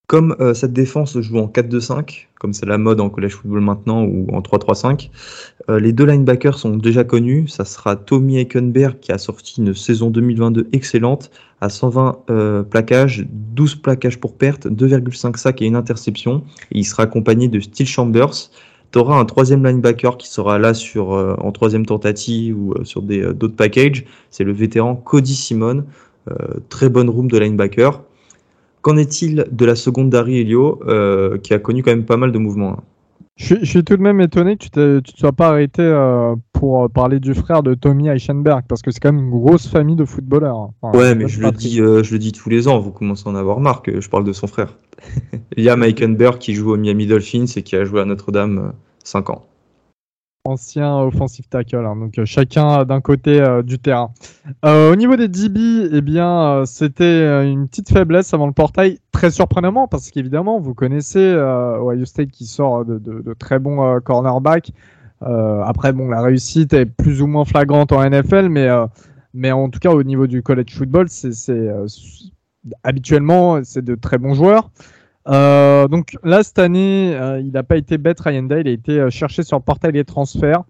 Comme 0.09 0.35
euh, 0.41 0.55
cette 0.55 0.73
défense 0.73 1.21
joue 1.21 1.39
en 1.39 1.47
4-2-5, 1.47 2.27
comme 2.41 2.53
c'est 2.53 2.67
la 2.67 2.79
mode 2.79 3.01
en 3.01 3.11
college 3.11 3.35
football 3.37 3.61
maintenant, 3.61 4.05
ou 4.05 4.27
en 4.33 4.41
3-3-5, 4.41 5.11
euh, 5.71 5.79
les 5.79 5.93
deux 5.93 6.07
linebackers 6.07 6.59
sont 6.59 6.77
déjà 6.77 7.05
connus. 7.05 7.47
Ça 7.47 7.65
sera 7.65 7.95
Tommy 7.95 8.39
Eckenberg 8.39 8.99
qui 9.01 9.13
a 9.13 9.19
sorti 9.19 9.61
une 9.61 9.75
saison 9.75 10.11
2022 10.11 10.69
excellente 10.73 11.31
à 11.61 11.69
120 11.69 12.19
euh, 12.31 12.63
plaquages, 12.63 13.27
12 13.31 13.77
plaquages 13.77 14.19
pour 14.19 14.37
perte, 14.37 14.67
2,5 14.67 15.37
sacs 15.37 15.63
et 15.63 15.67
une 15.67 15.77
interception. 15.77 16.43
Il 16.73 16.85
sera 16.85 17.05
accompagné 17.05 17.49
de 17.49 17.61
Steel 17.61 17.87
Chambers. 17.87 18.51
Tu 18.91 18.99
auras 18.99 19.19
un 19.19 19.25
troisième 19.27 19.67
linebacker 19.67 20.17
qui 20.17 20.29
sera 20.29 20.59
là 20.59 20.73
sur, 20.73 21.13
euh, 21.13 21.35
en 21.39 21.53
troisième 21.53 21.85
tentative 21.85 22.59
ou 22.59 22.73
euh, 22.73 22.85
sur 22.85 23.03
des, 23.03 23.23
euh, 23.23 23.35
d'autres 23.35 23.57
packages. 23.57 24.07
C'est 24.31 24.45
le 24.45 24.53
vétéran 24.53 24.97
Cody 24.97 25.35
Simon. 25.35 25.85
Très 26.69 26.91
bonne 26.91 27.09
room 27.09 27.31
de 27.31 27.39
linebacker. 27.39 28.03
Qu'en 28.83 28.97
est-il 28.97 29.47
de 29.51 29.65
la 29.65 29.75
seconde 29.75 30.11
d'Harry 30.11 30.39
Elio, 30.41 30.81
euh, 30.87 31.39
qui 31.39 31.53
a 31.55 31.59
connu 31.59 31.83
quand 31.83 31.91
même 31.91 32.05
pas 32.05 32.17
mal 32.17 32.33
de 32.33 32.39
mouvements 32.39 32.71
hein? 32.71 32.83
Je 33.37 33.45
suis, 33.45 33.59
je 33.61 33.71
suis 33.71 33.85
tout 33.85 33.97
de 33.97 34.03
même 34.03 34.21
étonné 34.21 34.57
que 34.57 34.65
tu 34.65 34.79
ne 34.81 34.99
te 34.99 35.17
sois 35.17 35.31
pas 35.31 35.51
arrêté 35.51 35.81
euh, 35.81 36.35
pour 36.53 36.83
euh, 36.83 36.89
parler 36.89 37.21
du 37.21 37.35
frère 37.35 37.63
de 37.63 37.75
Tommy 37.75 38.09
Eichenberg, 38.09 38.65
parce 38.69 38.83
que 38.83 38.91
c'est 38.91 38.99
quand 38.99 39.13
même 39.13 39.27
une 39.27 39.31
grosse 39.31 39.69
famille 39.69 39.95
de 39.95 40.05
footballeurs. 40.05 40.57
hein. 40.57 40.71
Enfin, 40.83 40.99
Ouais, 40.99 41.15
mais 41.15 41.29
je 41.29 41.41
le, 41.41 41.53
dis, 41.53 41.81
euh, 41.81 42.03
je 42.03 42.13
le 42.13 42.19
dis 42.19 42.33
tous 42.33 42.49
les 42.49 42.67
ans, 42.67 42.81
vous 42.81 42.91
commencez 42.91 43.29
à 43.29 43.31
en 43.31 43.37
avoir 43.37 43.61
marre 43.61 43.83
que 43.83 44.01
je 44.01 44.09
parle 44.11 44.25
de 44.25 44.33
son 44.33 44.49
frère. 44.49 44.75
Il 45.57 45.63
y 45.63 45.69
a 45.69 45.77
Mike 45.77 46.03
Hunberg 46.03 46.39
qui 46.39 46.55
joue 46.55 46.73
au 46.73 46.77
Miami 46.77 47.07
Dolphins 47.07 47.45
et 47.55 47.63
qui 47.63 47.77
a 47.77 47.85
joué 47.85 48.01
à 48.01 48.05
Notre-Dame 48.05 48.73
5 49.05 49.31
ans. 49.31 49.45
Ancien 50.49 50.99
offensive 50.99 51.47
tackle, 51.49 51.77
hein, 51.87 51.97
donc 51.97 52.19
euh, 52.19 52.25
chacun 52.25 52.85
d'un 52.85 53.01
côté 53.01 53.41
euh, 53.41 53.63
du 53.63 53.79
terrain. 53.79 54.11
Euh, 54.65 54.93
au 54.93 54.97
niveau 54.97 55.17
des 55.17 55.29
DB, 55.29 55.89
eh 55.93 56.01
bien, 56.01 56.65
c'était 56.67 57.47
une 57.51 57.69
petite 57.69 57.91
faiblesse 57.91 58.35
avant 58.35 58.47
le 58.47 58.53
portail, 58.53 58.99
très 59.13 59.31
surprenamment, 59.31 59.87
parce 59.89 60.11
qu'évidemment, 60.11 60.59
vous 60.61 60.75
connaissez 60.75 61.35
Ohio 61.35 62.05
State 62.05 62.31
qui 62.31 62.47
sort 62.47 62.85
de, 62.85 62.99
de- 62.99 63.35
très 63.39 63.59
bons 63.59 64.01
cornerbacks. 64.01 64.73
Après, 65.21 65.93
bon, 65.93 66.09
la 66.09 66.23
réussite 66.23 66.73
est 66.73 66.87
plus 66.87 67.23
ou 67.23 67.27
moins 67.27 67.45
flagrante 67.45 67.93
en 67.93 68.09
NFL, 68.09 68.49
mais, 68.49 68.69
mais 69.35 69.53
en 69.53 69.69
tout 69.69 69.81
cas, 69.81 69.91
au 69.91 70.03
niveau 70.03 70.27
du 70.27 70.43
college 70.43 70.75
football, 70.75 71.09
c'est 71.09 71.31
habituellement, 72.83 73.61
c'est 73.65 73.85
de 73.85 73.95
très 73.95 74.19
bons 74.19 74.35
joueurs. 74.35 74.71
Euh, 75.29 75.89
donc 75.89 76.17
là, 76.25 76.43
cette 76.43 76.59
année, 76.59 77.15
euh, 77.15 77.41
il 77.41 77.53
n'a 77.53 77.63
pas 77.63 77.77
été 77.77 77.99
bête, 77.99 78.21
Ryan 78.21 78.45
Day. 78.45 78.63
Il 78.63 78.69
a 78.69 78.71
été 78.71 78.99
euh, 78.99 79.11
cherché 79.11 79.43
sur 79.43 79.59
le 79.59 79.63
portail 79.63 79.93
des 79.93 80.05
transferts 80.05 80.63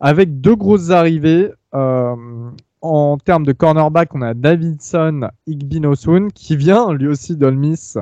avec 0.00 0.40
deux 0.40 0.56
grosses 0.56 0.90
arrivées. 0.90 1.50
En 1.72 3.16
termes 3.16 3.46
de 3.46 3.52
cornerback, 3.52 4.14
on 4.14 4.20
a 4.20 4.34
Davidson 4.34 5.28
Igbinosun 5.46 6.28
qui 6.34 6.54
vient 6.56 6.92
lui 6.92 7.08
aussi 7.08 7.34
d'Olmis, 7.34 7.94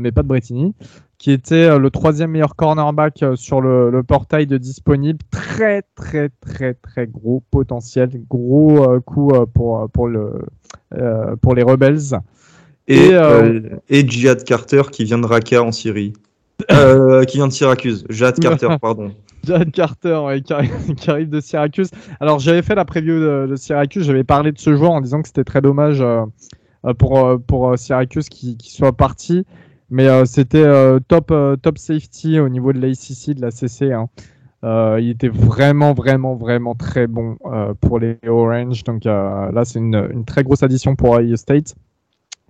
mais 0.00 0.12
pas 0.12 0.22
de 0.22 0.28
Bretigny, 0.28 0.74
qui 1.18 1.32
était 1.32 1.76
le 1.76 1.90
troisième 1.90 2.30
meilleur 2.30 2.54
cornerback 2.54 3.24
sur 3.34 3.60
le, 3.60 3.90
le 3.90 4.02
portail 4.04 4.46
de 4.46 4.56
disponible. 4.56 5.18
Très, 5.32 5.82
très, 5.96 6.30
très, 6.40 6.74
très 6.74 7.08
gros 7.08 7.42
potentiel. 7.50 8.10
Gros 8.30 9.00
coup 9.00 9.32
pour, 9.52 9.90
pour, 9.90 10.06
le, 10.06 10.46
pour 11.40 11.54
les 11.54 11.62
Rebels. 11.64 12.20
Et, 12.88 13.14
euh, 13.14 13.42
euh, 13.42 13.60
et 13.88 14.06
Jihad 14.06 14.44
Carter 14.44 14.82
qui 14.90 15.04
vient 15.04 15.18
de 15.18 15.26
Raqqa 15.26 15.62
en 15.62 15.72
Syrie. 15.72 16.12
Euh, 16.70 17.24
qui 17.26 17.36
vient 17.36 17.48
de 17.48 17.52
Syracuse. 17.52 18.04
Jihad 18.10 18.38
Carter, 18.38 18.68
pardon. 18.80 19.12
John 19.44 19.70
Carter 19.70 20.20
ouais, 20.24 20.40
qui, 20.96 21.10
arrive, 21.10 21.28
de 21.28 21.40
Syracuse. 21.40 21.90
Alors 22.20 22.38
j'avais 22.38 22.62
fait 22.62 22.74
la 22.74 22.84
preview 22.84 23.18
de, 23.18 23.46
de 23.50 23.56
Syracuse, 23.56 24.04
j'avais 24.04 24.24
parlé 24.24 24.52
de 24.52 24.58
ce 24.58 24.76
joueur 24.76 24.92
en 24.92 25.00
disant 25.00 25.20
que 25.20 25.28
c'était 25.28 25.44
très 25.44 25.60
dommage 25.60 26.00
euh, 26.00 26.24
pour, 26.98 27.40
pour 27.46 27.76
Syracuse 27.76 28.28
qui, 28.28 28.56
qui 28.56 28.72
soit 28.72 28.92
parti. 28.92 29.44
Mais 29.90 30.08
euh, 30.08 30.24
c'était 30.24 30.64
top, 31.08 31.32
top 31.60 31.78
safety 31.78 32.40
au 32.40 32.48
niveau 32.48 32.72
de 32.72 32.80
l'ACC, 32.80 33.34
de 33.36 33.42
la 33.42 33.50
CC. 33.50 33.92
hein. 33.92 34.08
Il 34.98 35.10
était 35.10 35.28
vraiment, 35.28 35.92
vraiment, 35.92 36.34
vraiment 36.36 36.74
très 36.74 37.06
bon 37.08 37.36
pour 37.80 37.98
les 37.98 38.16
Orange. 38.26 38.84
Donc 38.84 39.04
là, 39.04 39.62
c'est 39.64 39.80
une, 39.80 40.08
une 40.12 40.24
très 40.24 40.44
grosse 40.44 40.62
addition 40.62 40.94
pour 40.94 41.16
Ohio 41.16 41.36
State. 41.36 41.74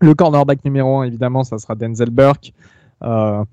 Le 0.02 0.14
cornerback 0.14 0.64
numéro 0.64 0.98
1, 0.98 1.04
évidemment, 1.04 1.44
ça 1.44 1.58
sera 1.58 1.76
Denzel 1.76 2.10
Burke. 2.10 2.52
Euh, 3.04 3.44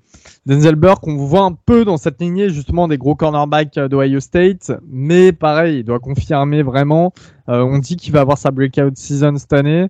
Denzel 0.46 0.74
Burke, 0.74 1.06
on 1.06 1.14
voit 1.14 1.44
un 1.44 1.52
peu 1.52 1.84
dans 1.84 1.96
cette 1.96 2.20
lignée 2.20 2.50
justement 2.50 2.88
des 2.88 2.98
gros 2.98 3.14
cornerbacks 3.14 3.78
d'Ohio 3.78 4.18
State, 4.18 4.72
mais 4.88 5.30
pareil, 5.30 5.78
il 5.78 5.84
doit 5.84 6.00
confirmer 6.00 6.64
vraiment. 6.64 7.12
Euh, 7.48 7.62
on 7.62 7.78
dit 7.78 7.94
qu'il 7.96 8.12
va 8.12 8.20
avoir 8.20 8.36
sa 8.36 8.50
breakout 8.50 8.96
season 8.96 9.36
cette 9.36 9.52
année. 9.52 9.86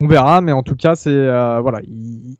On 0.00 0.08
verra, 0.08 0.40
mais 0.40 0.50
en 0.50 0.64
tout 0.64 0.74
cas, 0.74 0.96
c'est 0.96 1.10
euh, 1.10 1.60
voilà, 1.60 1.80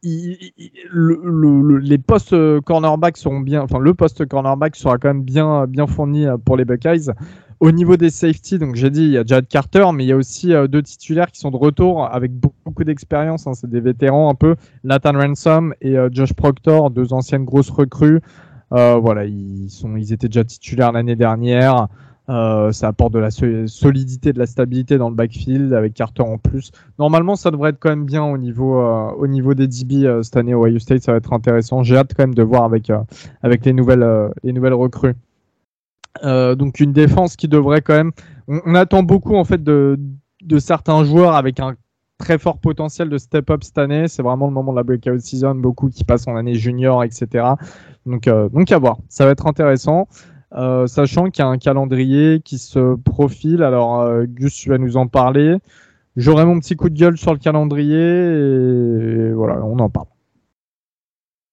les 0.03 1.99
postes 1.99 2.35
cornerback 2.63 3.17
seront 3.17 3.41
bien, 3.41 3.63
enfin 3.63 3.79
le 3.79 3.95
poste 3.95 4.27
cornerback 4.27 4.75
sera 4.75 4.99
quand 4.99 5.09
même 5.09 5.23
bien 5.23 5.69
bien 5.69 5.87
fourni 5.87 6.27
pour 6.45 6.57
les 6.57 6.65
Buckeyes. 6.65 7.13
Au 7.61 7.73
niveau 7.73 7.97
des 7.97 8.09
safety, 8.09 8.59
donc 8.59 8.75
j'ai 8.75 8.89
dit 8.89 9.03
il 9.03 9.11
y 9.11 9.19
a 9.19 9.25
Jared 9.25 9.47
Carter, 9.47 9.85
mais 9.93 10.05
il 10.05 10.09
y 10.09 10.13
a 10.13 10.17
aussi 10.17 10.53
deux 10.69 10.83
titulaires 10.83 11.31
qui 11.31 11.41
sont 11.41 11.51
de 11.51 11.59
retour 11.59 12.07
avec 12.07 12.33
beaucoup 12.33 12.85
d'expérience. 12.85 13.47
Hein, 13.47 13.53
c'est 13.53 13.69
des 13.69 13.81
vétérans 13.81 14.31
un 14.31 14.35
peu, 14.35 14.57
Nathan 14.83 15.13
Ransom 15.13 15.75
et 15.83 15.97
Josh 16.11 16.33
Proctor, 16.33 16.91
deux 16.91 17.13
anciennes 17.13 17.45
grosses 17.45 17.69
recrues. 17.69 18.21
voilà, 18.71 19.27
ils 19.27 20.13
étaient 20.13 20.29
déjà 20.29 20.45
titulaires 20.45 20.93
l'année 20.93 21.17
dernière. 21.17 21.89
Euh, 22.31 22.71
ça 22.71 22.87
apporte 22.87 23.13
de 23.13 23.19
la 23.19 23.31
solidité, 23.31 24.33
de 24.33 24.39
la 24.39 24.47
stabilité 24.47 24.99
dans 24.99 25.09
le 25.09 25.17
backfield 25.17 25.73
avec 25.73 25.95
Carter 25.95 26.23
en 26.23 26.39
plus. 26.39 26.71
Normalement, 26.99 27.35
ça 27.35 27.51
devrait 27.51 27.71
être 27.71 27.81
quand 27.81 27.89
même 27.89 28.05
bien 28.05 28.23
au 28.25 28.39
niveau, 28.39 28.81
euh, 28.81 29.11
au 29.19 29.27
niveau 29.27 29.55
des 29.55 29.67
DB 29.67 30.07
euh, 30.07 30.23
cette 30.23 30.37
année 30.37 30.55
au 30.55 30.65
Ohio 30.65 30.79
State. 30.79 31.03
Ça 31.03 31.13
va 31.13 31.19
être 31.19 31.33
intéressant. 31.33 31.83
J'ai 31.83 31.97
hâte 31.97 32.13
quand 32.17 32.23
même 32.23 32.35
de 32.35 32.43
voir 32.45 32.63
avec, 32.63 32.89
les 33.65 33.73
nouvelles 33.73 34.75
recrues. 34.75 35.15
Donc 36.23 36.81
une 36.81 36.93
défense 36.93 37.37
qui 37.37 37.49
devrait 37.49 37.83
quand 37.83 37.95
même. 37.95 38.13
On, 38.49 38.75
attend 38.75 39.03
beaucoup 39.03 39.37
en 39.37 39.45
fait 39.45 39.63
de, 39.63 39.99
certains 40.59 41.05
joueurs 41.05 41.35
avec 41.35 41.61
un 41.61 41.75
très 42.19 42.39
fort 42.39 42.59
potentiel 42.59 43.09
de 43.09 43.19
step-up 43.19 43.63
cette 43.63 43.79
année. 43.79 44.09
C'est 44.09 44.23
vraiment 44.23 44.47
le 44.47 44.53
moment 44.53 44.73
de 44.73 44.77
la 44.77 44.83
breakout 44.83 45.21
season. 45.21 45.55
Beaucoup 45.55 45.89
qui 45.89 46.05
passent 46.05 46.29
en 46.29 46.37
année 46.37 46.55
junior, 46.55 47.05
etc. 47.05 47.49
Donc, 48.07 48.29
donc 48.29 48.73
à 48.73 48.79
voir. 48.79 48.99
Ça 49.09 49.25
va 49.25 49.31
être 49.31 49.47
intéressant. 49.47 50.09
Euh, 50.53 50.89
sachant 50.89 51.31
qu'il 51.31 51.45
y 51.45 51.47
a 51.47 51.49
un 51.49 51.59
calendrier 51.59 52.41
qui 52.41 52.59
se 52.59 52.97
profile. 52.97 53.63
Alors, 53.63 54.01
euh, 54.01 54.25
Gus, 54.27 54.55
tu 54.55 54.69
vas 54.69 54.79
nous 54.79 54.97
en 54.97 55.07
parler. 55.07 55.57
J'aurai 56.17 56.45
mon 56.45 56.59
petit 56.59 56.75
coup 56.75 56.91
de 56.91 56.99
gueule 56.99 57.17
sur 57.17 57.33
le 57.33 57.39
calendrier 57.39 57.99
et 57.99 59.33
voilà, 59.33 59.65
on 59.65 59.79
en 59.79 59.89
parle. 59.89 60.07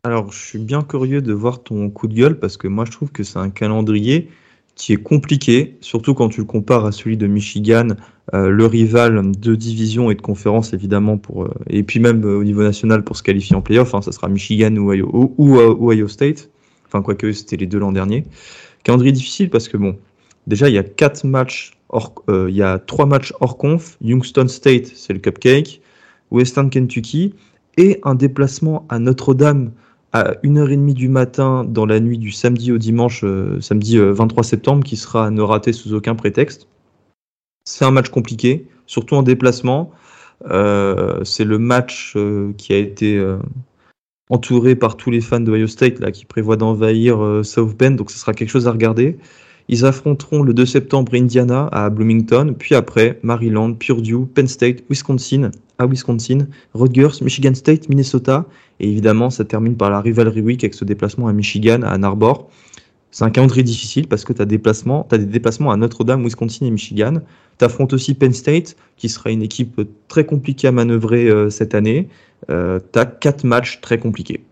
Alors, 0.04 0.32
je 0.32 0.40
suis 0.40 0.60
bien 0.60 0.82
curieux 0.82 1.22
de 1.22 1.34
voir 1.34 1.64
ton 1.64 1.90
coup 1.90 2.08
de 2.08 2.16
gueule 2.16 2.40
parce 2.40 2.58
que 2.58 2.68
moi, 2.68 2.86
je 2.86 2.92
trouve 2.92 3.12
que 3.12 3.24
c'est 3.24 3.38
un 3.38 3.50
calendrier 3.50 4.32
qui 4.78 4.94
est 4.94 5.04
compliqué, 5.04 5.76
surtout 5.82 6.14
quand 6.14 6.30
tu 6.30 6.40
le 6.40 6.46
compares 6.46 6.86
à 6.86 6.92
celui 6.92 7.18
de 7.18 7.28
Michigan, 7.28 7.90
euh, 8.34 8.50
le 8.50 8.66
rival 8.66 9.32
de 9.32 9.56
division 9.56 10.12
et 10.12 10.16
de 10.16 10.22
conférence 10.22 10.74
évidemment 10.74 11.18
pour 11.18 11.50
et 11.70 11.84
puis 11.84 12.00
même 12.00 12.24
au 12.24 12.44
niveau 12.44 12.64
national 12.64 13.04
pour 13.04 13.18
se 13.18 13.24
qualifier 13.24 13.56
en 13.56 13.62
playoff, 13.62 13.96
hein, 13.96 14.02
ça 14.02 14.12
sera 14.12 14.30
Michigan 14.30 14.76
ou 14.76 14.92
Ohio, 15.40 16.08
State. 16.08 16.50
Enfin, 16.86 17.02
quoique 17.02 17.32
c'était 17.34 17.58
les 17.58 17.66
deux 17.66 17.80
l'an 17.80 17.92
dernier. 17.92 18.24
Calendrier 18.84 19.12
difficile 19.12 19.50
parce 19.50 19.68
que 19.68 19.78
bon, 19.78 19.98
déjà 20.46 20.70
il 20.70 20.76
y 20.76 20.78
a 20.78 20.84
quatre 20.84 21.26
matchs 21.26 21.78
euh, 22.30 22.48
il 22.50 22.56
y 22.56 22.62
a 22.62 22.80
trois 22.80 23.06
matchs 23.06 23.34
hors 23.40 23.58
conf. 23.58 23.98
Youngstown 24.02 24.48
State, 24.48 24.88
c'est 24.88 25.14
le 25.14 25.20
cupcake. 25.20 25.82
Western 26.32 26.70
Kentucky 26.70 27.34
et 27.78 28.00
un 28.04 28.16
déplacement 28.16 28.86
à 28.90 29.00
Notre-Dame 29.00 29.72
à 30.14 30.34
1h30 30.44 30.94
du 30.94 31.10
matin 31.10 31.66
dans 31.68 31.86
la 31.86 32.00
nuit 32.00 32.18
du 32.18 32.32
samedi 32.32 32.72
au 32.72 32.78
dimanche, 32.78 33.24
euh, 33.24 33.60
samedi 33.62 33.98
23 33.98 34.44
euh, 34.44 34.48
septembre, 34.48 34.84
qui 34.84 34.98
sera 34.98 35.28
à 35.28 35.30
ne 35.30 35.42
rater 35.42 35.74
sous 35.74 35.94
aucun 35.94 36.16
prétexte. 36.16 36.68
C'est 37.66 37.86
un 37.86 37.92
match 37.92 38.10
compliqué, 38.10 38.68
surtout 38.86 39.16
en 39.16 39.24
déplacement. 39.24 39.92
c'est 40.44 41.44
le 41.44 41.58
match 41.58 42.16
qui 42.58 42.74
a 42.74 42.78
été 42.78 43.20
entouré 44.30 44.76
par 44.76 44.98
tous 44.98 45.12
les 45.12 45.22
fans 45.22 45.40
de 45.40 45.52
Ohio 45.52 45.68
State 45.68 46.00
là, 46.00 46.12
qui 46.12 46.26
prévoient 46.26 46.58
d'envahir 46.58 47.24
euh, 47.24 47.44
South 47.44 47.78
Bend, 47.78 47.92
donc 47.92 48.12
ce 48.12 48.18
sera 48.18 48.34
quelque 48.34 48.50
chose 48.50 48.68
à 48.68 48.72
regarder. 48.72 49.18
Ils 49.70 49.86
affronteront 49.86 50.44
le 50.44 50.54
2 50.54 50.66
septembre 50.66 51.14
Indiana 51.14 51.68
à 51.72 51.90
Bloomington, 51.90 52.56
puis 52.58 52.74
après 52.74 53.20
Maryland, 53.22 53.74
Purdue, 53.74 54.26
Penn 54.34 54.48
State, 54.48 54.84
Wisconsin 54.90 55.52
à 55.78 55.86
Wisconsin, 55.86 56.48
Rutgers, 56.74 57.22
Michigan 57.22 57.54
State, 57.54 57.90
Minnesota, 57.90 58.46
et 58.80 58.90
évidemment 58.90 59.30
ça 59.30 59.46
termine 59.46 59.76
par 59.76 59.90
la 59.90 60.02
Rivalry 60.02 60.42
Week 60.42 60.64
avec 60.64 60.74
ce 60.74 60.86
déplacement 60.86 61.28
à 61.28 61.34
Michigan, 61.34 61.82
à 61.84 61.90
Ann 61.90 62.04
Arbor. 62.04 62.50
C'est 63.12 63.24
un 63.24 63.30
calendrier 63.30 63.64
difficile 63.64 64.08
parce 64.08 64.26
que 64.26 64.34
tu 64.34 64.42
as, 64.42 64.44
as, 64.44 65.18
des 65.18 65.26
déplacements 65.26 65.72
à 65.72 65.78
Notre-Dame, 65.78 66.24
Wisconsin 66.24 66.66
et 66.66 66.72
Michigan. 66.72 67.16
Tu 67.58 67.66
affrontes 67.66 67.94
aussi 67.94 68.14
Penn 68.14 68.34
State, 68.34 68.76
qui 68.98 69.10
sera 69.10 69.32
une 69.32 69.42
équipe 69.42 69.82
très 70.08 70.26
compliquée 70.26 70.68
à 70.68 70.72
manœuvrer 70.72 71.28
euh, 71.28 71.50
cette 71.50 71.74
année. 71.74 72.10
Euh, 72.50 72.80
tu 72.94 73.00
as 73.00 73.06
quatre 73.06 73.44
matchs 73.44 73.82
très 73.82 73.98
compliqués. 73.98 74.44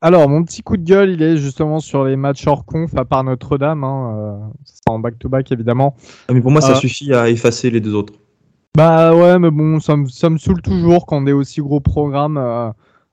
Alors, 0.00 0.28
mon 0.28 0.44
petit 0.44 0.62
coup 0.62 0.76
de 0.76 0.84
gueule, 0.84 1.10
il 1.10 1.22
est 1.22 1.38
justement 1.38 1.80
sur 1.80 2.04
les 2.04 2.16
matchs 2.16 2.46
hors 2.46 2.66
conf, 2.66 2.94
à 2.94 3.06
part 3.06 3.24
Notre-Dame. 3.24 3.82
Hein, 3.82 4.16
euh, 4.16 4.36
en 4.86 4.98
back-to-back, 4.98 5.50
évidemment. 5.50 5.96
Ah, 6.28 6.34
mais 6.34 6.42
pour 6.42 6.50
moi, 6.50 6.60
ça 6.60 6.74
suffit 6.74 7.14
à 7.14 7.30
effacer 7.30 7.70
les 7.70 7.80
deux 7.80 7.94
autres. 7.94 8.12
Bah 8.76 9.14
ouais, 9.16 9.38
mais 9.38 9.50
bon, 9.50 9.80
ça 9.80 9.96
me, 9.96 10.06
ça 10.06 10.28
me 10.28 10.36
saoule 10.36 10.60
toujours 10.60 11.06
quand 11.06 11.22
on 11.22 11.26
est 11.26 11.32
aussi 11.32 11.60
gros 11.60 11.80
programmes 11.80 12.36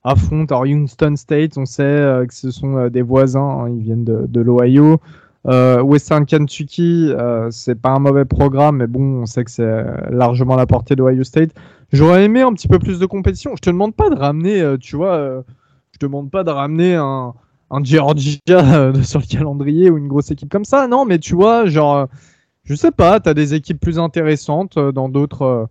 affrontent. 0.03 0.63
Houston 0.63 1.15
State, 1.15 1.57
on 1.57 1.65
sait 1.65 1.83
euh, 1.83 2.25
que 2.25 2.33
ce 2.33 2.51
sont 2.51 2.77
euh, 2.77 2.89
des 2.89 3.01
voisins, 3.01 3.41
hein, 3.41 3.69
ils 3.69 3.81
viennent 3.81 4.03
de, 4.03 4.25
de 4.27 4.41
l'Ohio. 4.41 4.99
Euh, 5.47 5.81
Western 5.81 6.25
Kentucky, 6.25 7.11
c'est 7.49 7.79
pas 7.79 7.89
un 7.89 7.99
mauvais 7.99 8.25
programme, 8.25 8.77
mais 8.77 8.87
bon, 8.87 9.21
on 9.21 9.25
sait 9.25 9.43
que 9.43 9.49
c'est 9.49 9.83
largement 10.11 10.53
à 10.53 10.57
la 10.57 10.67
portée 10.67 10.95
d'Ohio 10.95 11.23
State. 11.23 11.51
J'aurais 11.91 12.25
aimé 12.25 12.41
un 12.41 12.53
petit 12.53 12.67
peu 12.67 12.77
plus 12.77 12.99
de 12.99 13.05
compétition. 13.07 13.51
Je 13.55 13.61
te 13.61 13.69
demande 13.71 13.95
pas 13.95 14.11
de 14.11 14.15
ramener, 14.15 14.75
tu 14.79 14.95
vois, 14.95 15.43
je 15.91 15.97
te 15.97 16.05
demande 16.05 16.29
pas 16.29 16.43
de 16.43 16.51
ramener 16.51 16.93
un, 16.93 17.33
un 17.71 17.83
Georgia 17.83 18.93
sur 19.03 19.19
le 19.19 19.25
calendrier 19.25 19.89
ou 19.89 19.97
une 19.97 20.07
grosse 20.07 20.29
équipe 20.29 20.51
comme 20.51 20.65
ça. 20.65 20.87
Non, 20.87 21.05
mais 21.05 21.17
tu 21.17 21.33
vois, 21.33 21.65
genre, 21.65 22.07
je 22.63 22.75
sais 22.75 22.91
pas, 22.91 23.19
t'as 23.19 23.33
des 23.33 23.55
équipes 23.55 23.79
plus 23.79 23.97
intéressantes 23.97 24.77
dans 24.77 25.09
d'autres 25.09 25.67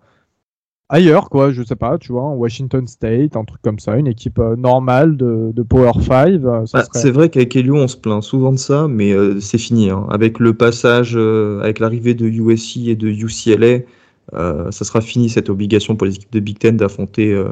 ailleurs, 0.90 1.30
quoi, 1.30 1.52
je 1.52 1.62
sais 1.62 1.76
pas, 1.76 1.96
tu 1.96 2.12
vois, 2.12 2.28
Washington 2.30 2.86
State, 2.86 3.36
un 3.36 3.44
truc 3.44 3.62
comme 3.62 3.78
ça, 3.78 3.96
une 3.96 4.08
équipe 4.08 4.38
euh, 4.38 4.56
normale 4.56 5.16
de, 5.16 5.62
Power 5.62 5.92
5. 6.02 6.28
Euh, 6.28 6.64
bah, 6.72 6.84
c'est 6.92 7.10
vrai 7.10 7.30
qu'avec 7.30 7.54
Elio, 7.56 7.76
on 7.76 7.88
se 7.88 7.96
plaint 7.96 8.22
souvent 8.22 8.52
de 8.52 8.58
ça, 8.58 8.88
mais 8.88 9.12
euh, 9.12 9.40
c'est 9.40 9.58
fini. 9.58 9.88
Hein. 9.88 10.06
Avec 10.10 10.38
le 10.38 10.52
passage, 10.52 11.16
avec 11.16 11.78
l'arrivée 11.78 12.14
de 12.14 12.26
USC 12.26 12.88
et 12.88 12.96
de 12.96 13.08
UCLA, 13.08 13.84
ça 14.32 14.84
sera 14.84 15.00
fini 15.00 15.30
cette 15.30 15.48
obligation 15.48 15.96
pour 15.96 16.06
les 16.06 16.16
équipes 16.16 16.32
de 16.32 16.40
Big 16.40 16.58
Ten 16.58 16.76
d'affronter 16.76 17.42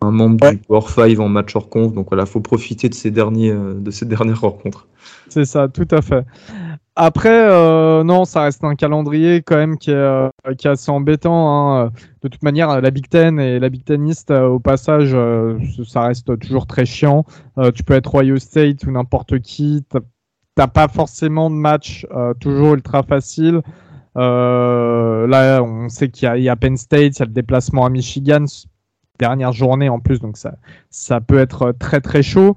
un 0.00 0.10
membre 0.10 0.50
du 0.50 0.58
Power 0.58 0.86
5 0.86 1.18
en 1.18 1.28
match 1.28 1.54
hors 1.56 1.68
conf. 1.68 1.92
Donc 1.92 2.08
voilà, 2.10 2.24
faut 2.26 2.40
profiter 2.40 2.88
de 2.88 2.94
ces, 2.94 3.10
derniers, 3.10 3.52
de 3.52 3.90
ces 3.90 4.06
dernières 4.06 4.40
rencontres. 4.40 4.86
C'est 5.28 5.44
ça, 5.44 5.68
tout 5.68 5.88
à 5.90 6.02
fait. 6.02 6.24
Après, 6.96 7.30
euh, 7.30 8.02
non, 8.02 8.24
ça 8.24 8.42
reste 8.42 8.64
un 8.64 8.74
calendrier 8.74 9.42
quand 9.42 9.56
même 9.56 9.78
qui 9.78 9.90
est, 9.90 9.94
euh, 9.94 10.28
qui 10.58 10.66
est 10.66 10.70
assez 10.70 10.90
embêtant. 10.90 11.84
Hein. 11.84 11.92
De 12.22 12.28
toute 12.28 12.42
manière, 12.42 12.80
la 12.80 12.90
Big 12.90 13.08
Ten 13.08 13.38
et 13.38 13.58
la 13.58 13.68
Big 13.68 13.84
Teniste, 13.84 14.30
euh, 14.30 14.48
au 14.48 14.58
passage, 14.58 15.16
ça 15.86 16.02
reste 16.02 16.38
toujours 16.38 16.66
très 16.66 16.84
chiant. 16.84 17.24
tu 17.74 17.84
peux 17.84 17.94
être 17.94 18.14
Ohio 18.14 18.38
State 18.38 18.84
ou 18.84 18.90
n'importe 18.90 19.38
qui. 19.40 19.84
T'as 20.56 20.66
pas 20.66 20.88
forcément 20.88 21.48
de 21.48 21.54
match 21.54 22.06
toujours 22.40 22.74
ultra 22.74 23.02
facile. 23.02 23.62
là, 24.16 25.60
on 25.62 25.88
sait 25.88 26.10
qu'il 26.10 26.28
y, 26.42 26.48
a 26.48 26.56
Penn 26.56 26.76
State, 26.76 27.16
il 27.16 27.20
y 27.20 27.22
a 27.22 27.26
le 27.26 27.32
déplacement 27.32 27.86
à 27.86 27.88
Michigan, 27.88 28.44
dernière 29.18 29.52
journée 29.52 29.88
en 29.88 30.00
plus, 30.00 30.20
donc 30.20 30.36
ça, 30.36 30.56
ça 30.90 31.20
peut 31.20 31.38
être 31.38 31.72
très 31.78 32.00
très 32.00 32.22
chaud. 32.22 32.56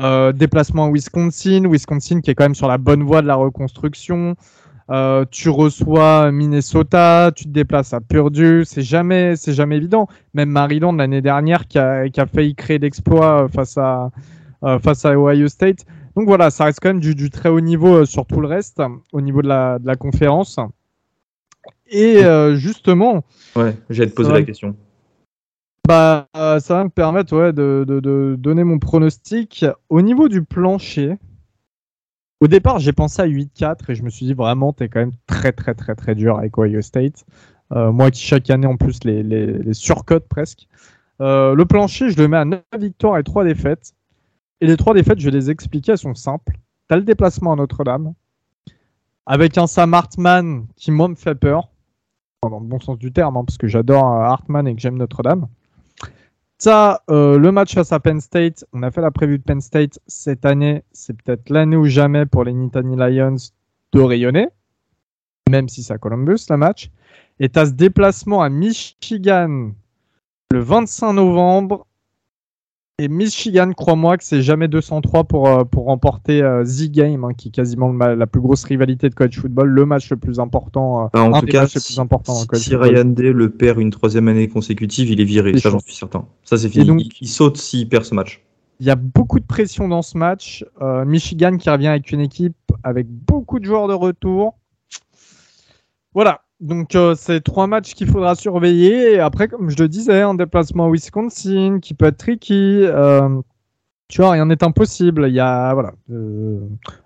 Euh, 0.00 0.32
déplacement 0.32 0.84
à 0.86 0.90
Wisconsin, 0.90 1.68
Wisconsin 1.68 2.20
qui 2.20 2.30
est 2.30 2.34
quand 2.34 2.44
même 2.44 2.54
sur 2.54 2.68
la 2.68 2.78
bonne 2.78 3.02
voie 3.02 3.22
de 3.22 3.26
la 3.26 3.34
reconstruction. 3.34 4.36
Euh, 4.90 5.24
tu 5.30 5.50
reçois 5.50 6.30
Minnesota, 6.32 7.30
tu 7.34 7.44
te 7.44 7.50
déplaces 7.50 7.92
à 7.92 8.00
Purdue, 8.00 8.64
c'est 8.64 8.82
jamais, 8.82 9.36
c'est 9.36 9.52
jamais 9.52 9.76
évident. 9.76 10.08
Même 10.34 10.50
Maryland 10.50 10.92
l'année 10.92 11.20
dernière 11.20 11.66
qui 11.66 11.78
a, 11.78 12.08
qui 12.08 12.20
a 12.20 12.26
failli 12.26 12.54
créer 12.54 12.78
l'exploit 12.78 13.48
face 13.48 13.76
à, 13.76 14.10
euh, 14.62 14.78
face 14.78 15.04
à 15.04 15.18
Ohio 15.18 15.48
State. 15.48 15.84
Donc 16.16 16.26
voilà, 16.26 16.50
ça 16.50 16.64
reste 16.64 16.78
quand 16.80 16.90
même 16.90 17.00
du, 17.00 17.14
du 17.14 17.30
très 17.30 17.48
haut 17.48 17.60
niveau 17.60 18.04
sur 18.04 18.24
tout 18.24 18.40
le 18.40 18.48
reste, 18.48 18.80
au 19.12 19.20
niveau 19.20 19.42
de 19.42 19.48
la, 19.48 19.78
de 19.78 19.86
la 19.86 19.96
conférence. 19.96 20.58
Et 21.90 22.22
justement. 22.54 23.24
Ouais, 23.56 23.76
j'allais 23.90 24.10
te 24.10 24.14
poser 24.14 24.32
la 24.32 24.42
question. 24.42 24.74
Bah, 25.88 26.28
euh, 26.36 26.60
ça 26.60 26.74
va 26.74 26.84
me 26.84 26.90
permettre 26.90 27.34
ouais, 27.34 27.54
de, 27.54 27.82
de, 27.88 28.36
donner 28.38 28.62
mon 28.62 28.78
pronostic. 28.78 29.64
Au 29.88 30.02
niveau 30.02 30.28
du 30.28 30.44
plancher, 30.44 31.16
au 32.40 32.46
départ, 32.46 32.78
j'ai 32.78 32.92
pensé 32.92 33.22
à 33.22 33.26
8-4 33.26 33.90
et 33.90 33.94
je 33.94 34.02
me 34.02 34.10
suis 34.10 34.26
dit 34.26 34.34
vraiment, 34.34 34.74
t'es 34.74 34.90
quand 34.90 35.00
même 35.00 35.14
très, 35.26 35.50
très, 35.50 35.72
très, 35.72 35.94
très 35.94 36.14
dur 36.14 36.36
avec 36.36 36.58
Ohio 36.58 36.82
State. 36.82 37.24
Euh, 37.72 37.90
moi 37.90 38.10
qui 38.10 38.22
chaque 38.22 38.50
année 38.50 38.66
en 38.66 38.76
plus 38.76 39.02
les, 39.04 39.22
les, 39.22 39.72
surcote 39.72 40.28
presque. 40.28 40.68
Euh, 41.22 41.54
le 41.54 41.64
plancher, 41.64 42.10
je 42.10 42.18
le 42.18 42.28
mets 42.28 42.36
à 42.36 42.44
9 42.44 42.60
victoires 42.78 43.16
et 43.16 43.24
3 43.24 43.44
défaites. 43.44 43.94
Et 44.60 44.66
les 44.66 44.76
3 44.76 44.92
défaites, 44.92 45.18
je 45.18 45.24
vais 45.24 45.38
les 45.38 45.48
expliquer, 45.48 45.92
elles 45.92 45.98
sont 45.98 46.14
simples. 46.14 46.58
T'as 46.88 46.96
le 46.96 47.02
déplacement 47.02 47.54
à 47.54 47.56
Notre-Dame, 47.56 48.12
avec 49.24 49.56
un 49.56 49.66
Sam 49.66 49.94
Hartman 49.94 50.66
qui, 50.76 50.90
moi, 50.90 51.08
me 51.08 51.14
fait 51.14 51.34
peur, 51.34 51.70
dans 52.42 52.60
le 52.60 52.66
bon 52.66 52.78
sens 52.78 52.98
du 52.98 53.10
terme, 53.10 53.38
hein, 53.38 53.44
parce 53.46 53.56
que 53.56 53.68
j'adore 53.68 54.04
Hartman 54.04 54.68
et 54.68 54.74
que 54.74 54.82
j'aime 54.82 54.98
Notre-Dame. 54.98 55.48
Ça, 56.60 57.04
euh, 57.08 57.38
le 57.38 57.52
match 57.52 57.74
face 57.74 57.92
à 57.92 58.00
Penn 58.00 58.20
State, 58.20 58.64
on 58.72 58.82
a 58.82 58.90
fait 58.90 59.00
la 59.00 59.12
prévue 59.12 59.38
de 59.38 59.44
Penn 59.44 59.60
State 59.60 60.00
cette 60.08 60.44
année. 60.44 60.82
C'est 60.90 61.16
peut-être 61.16 61.50
l'année 61.50 61.76
ou 61.76 61.84
jamais 61.84 62.26
pour 62.26 62.42
les 62.42 62.52
Nittany 62.52 62.96
Lions 62.96 63.36
de 63.92 64.00
rayonner, 64.00 64.48
même 65.48 65.68
si 65.68 65.84
c'est 65.84 65.92
à 65.92 65.98
Columbus 65.98 66.46
le 66.50 66.56
match. 66.56 66.90
Et 67.38 67.48
tu 67.48 67.60
as 67.60 67.66
ce 67.66 67.70
déplacement 67.70 68.42
à 68.42 68.48
Michigan 68.48 69.70
le 70.50 70.58
25 70.60 71.12
novembre. 71.12 71.86
Et 73.00 73.06
Michigan, 73.06 73.70
crois-moi 73.74 74.16
que 74.16 74.24
c'est 74.24 74.42
jamais 74.42 74.66
203 74.66 75.22
pour, 75.22 75.46
euh, 75.46 75.62
pour 75.62 75.84
remporter 75.84 76.42
euh, 76.42 76.64
The 76.64 76.90
Game, 76.90 77.22
hein, 77.22 77.32
qui 77.32 77.46
est 77.46 77.50
quasiment 77.52 77.92
la 77.92 78.26
plus 78.26 78.40
grosse 78.40 78.64
rivalité 78.64 79.08
de 79.08 79.14
college 79.14 79.38
football, 79.38 79.68
le 79.68 79.86
match 79.86 80.10
le 80.10 80.16
plus 80.16 80.40
important. 80.40 81.04
Euh, 81.14 81.18
en 81.18 81.40
tout 81.40 81.46
cas, 81.46 81.68
si, 81.68 81.78
si 81.78 82.74
Ryan 82.74 83.04
Day 83.04 83.30
le 83.32 83.50
perd 83.50 83.78
une 83.78 83.90
troisième 83.90 84.26
année 84.26 84.48
consécutive, 84.48 85.10
il 85.10 85.20
est 85.20 85.24
viré, 85.24 85.56
ça 85.60 85.70
j'en 85.70 85.78
suis 85.78 85.94
certain. 85.94 86.26
Ça 86.42 86.56
c'est 86.56 86.68
fini. 86.68 86.86
Donc, 86.86 87.20
il, 87.20 87.28
saute 87.28 87.56
s'il 87.56 87.88
perd 87.88 88.04
ce 88.04 88.16
match. 88.16 88.42
Il 88.80 88.86
y 88.86 88.90
a 88.90 88.96
beaucoup 88.96 89.38
de 89.38 89.46
pression 89.46 89.86
dans 89.86 90.02
ce 90.02 90.18
match. 90.18 90.64
Michigan 91.06 91.56
qui 91.56 91.70
revient 91.70 91.86
avec 91.86 92.10
une 92.10 92.20
équipe 92.20 92.56
avec 92.82 93.06
beaucoup 93.08 93.60
de 93.60 93.64
joueurs 93.64 93.86
de 93.86 93.94
retour. 93.94 94.58
Voilà, 96.14 96.42
donc 96.60 96.94
euh, 96.96 97.14
c'est 97.16 97.40
trois 97.40 97.66
matchs 97.66 97.94
qu'il 97.94 98.08
faudra 98.08 98.34
surveiller. 98.34 99.14
Et 99.14 99.20
après, 99.20 99.48
comme 99.48 99.70
je 99.70 99.76
le 99.78 99.88
disais, 99.88 100.22
un 100.22 100.34
déplacement 100.34 100.86
à 100.86 100.90
Wisconsin 100.90 101.78
qui 101.80 101.94
peut 101.94 102.06
être 102.06 102.18
tricky. 102.18 102.80
Euh, 102.82 103.40
tu 104.08 104.22
vois, 104.22 104.32
rien 104.32 104.46
n'est 104.46 104.64
impossible. 104.64 105.26
Il 105.28 105.34
y 105.34 105.40
a 105.40 105.74
voilà, 105.74 105.92
euh, 106.10 106.60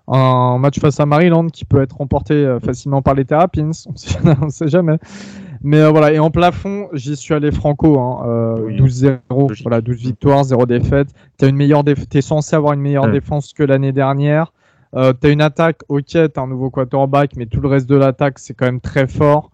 un 0.07 0.57
match 0.57 0.79
face 0.79 0.99
à 0.99 1.05
Maryland 1.05 1.47
qui 1.47 1.65
peut 1.65 1.81
être 1.81 1.97
remporté 1.97 2.57
facilement 2.63 3.01
par 3.01 3.13
les 3.13 3.25
Terrapins. 3.25 3.71
On 4.25 4.45
ne 4.45 4.49
sait 4.49 4.69
jamais. 4.69 4.97
Mais 5.65 5.89
voilà, 5.89 6.11
et 6.11 6.19
en 6.19 6.29
plafond, 6.29 6.89
j'y 6.93 7.15
suis 7.15 7.33
allé 7.33 7.51
franco. 7.51 7.99
Hein, 7.99 8.55
12-0, 8.69 9.61
voilà, 9.61 9.81
12 9.81 9.97
victoires, 9.97 10.43
0 10.43 10.65
défaite. 10.65 11.09
Tu 11.37 11.45
es 11.45 12.21
censé 12.21 12.55
avoir 12.55 12.73
une 12.73 12.81
meilleure 12.81 13.09
défense 13.09 13.53
que 13.53 13.63
l'année 13.63 13.91
dernière. 13.91 14.51
Euh, 14.95 15.13
tu 15.19 15.27
as 15.27 15.31
une 15.31 15.41
attaque, 15.41 15.81
ok, 15.89 16.05
tu 16.05 16.17
as 16.17 16.31
un 16.41 16.47
nouveau 16.47 16.69
quarterback, 16.69 17.31
mais 17.35 17.45
tout 17.45 17.61
le 17.61 17.67
reste 17.67 17.89
de 17.89 17.95
l'attaque, 17.95 18.39
c'est 18.39 18.53
quand 18.53 18.65
même 18.65 18.81
très 18.81 19.07
fort. 19.07 19.51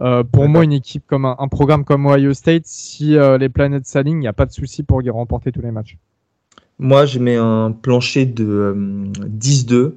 Euh, 0.00 0.24
pour 0.24 0.48
moi, 0.48 0.64
une 0.64 0.72
équipe 0.72 1.04
comme 1.06 1.26
un, 1.26 1.48
programme 1.48 1.84
comme 1.84 2.06
Ohio 2.06 2.32
State, 2.32 2.62
si 2.64 3.16
euh, 3.16 3.38
les 3.38 3.48
planètes 3.48 3.86
s'alignent, 3.86 4.16
il 4.16 4.20
n'y 4.20 4.28
a 4.28 4.32
pas 4.32 4.46
de 4.46 4.52
souci 4.52 4.82
pour 4.82 5.02
y 5.02 5.10
remporter 5.10 5.52
tous 5.52 5.60
les 5.60 5.70
matchs. 5.70 5.98
Moi, 6.78 7.04
je 7.04 7.18
mets 7.18 7.36
un 7.36 7.70
plancher 7.70 8.24
de 8.24 8.74
10-2. 9.18 9.92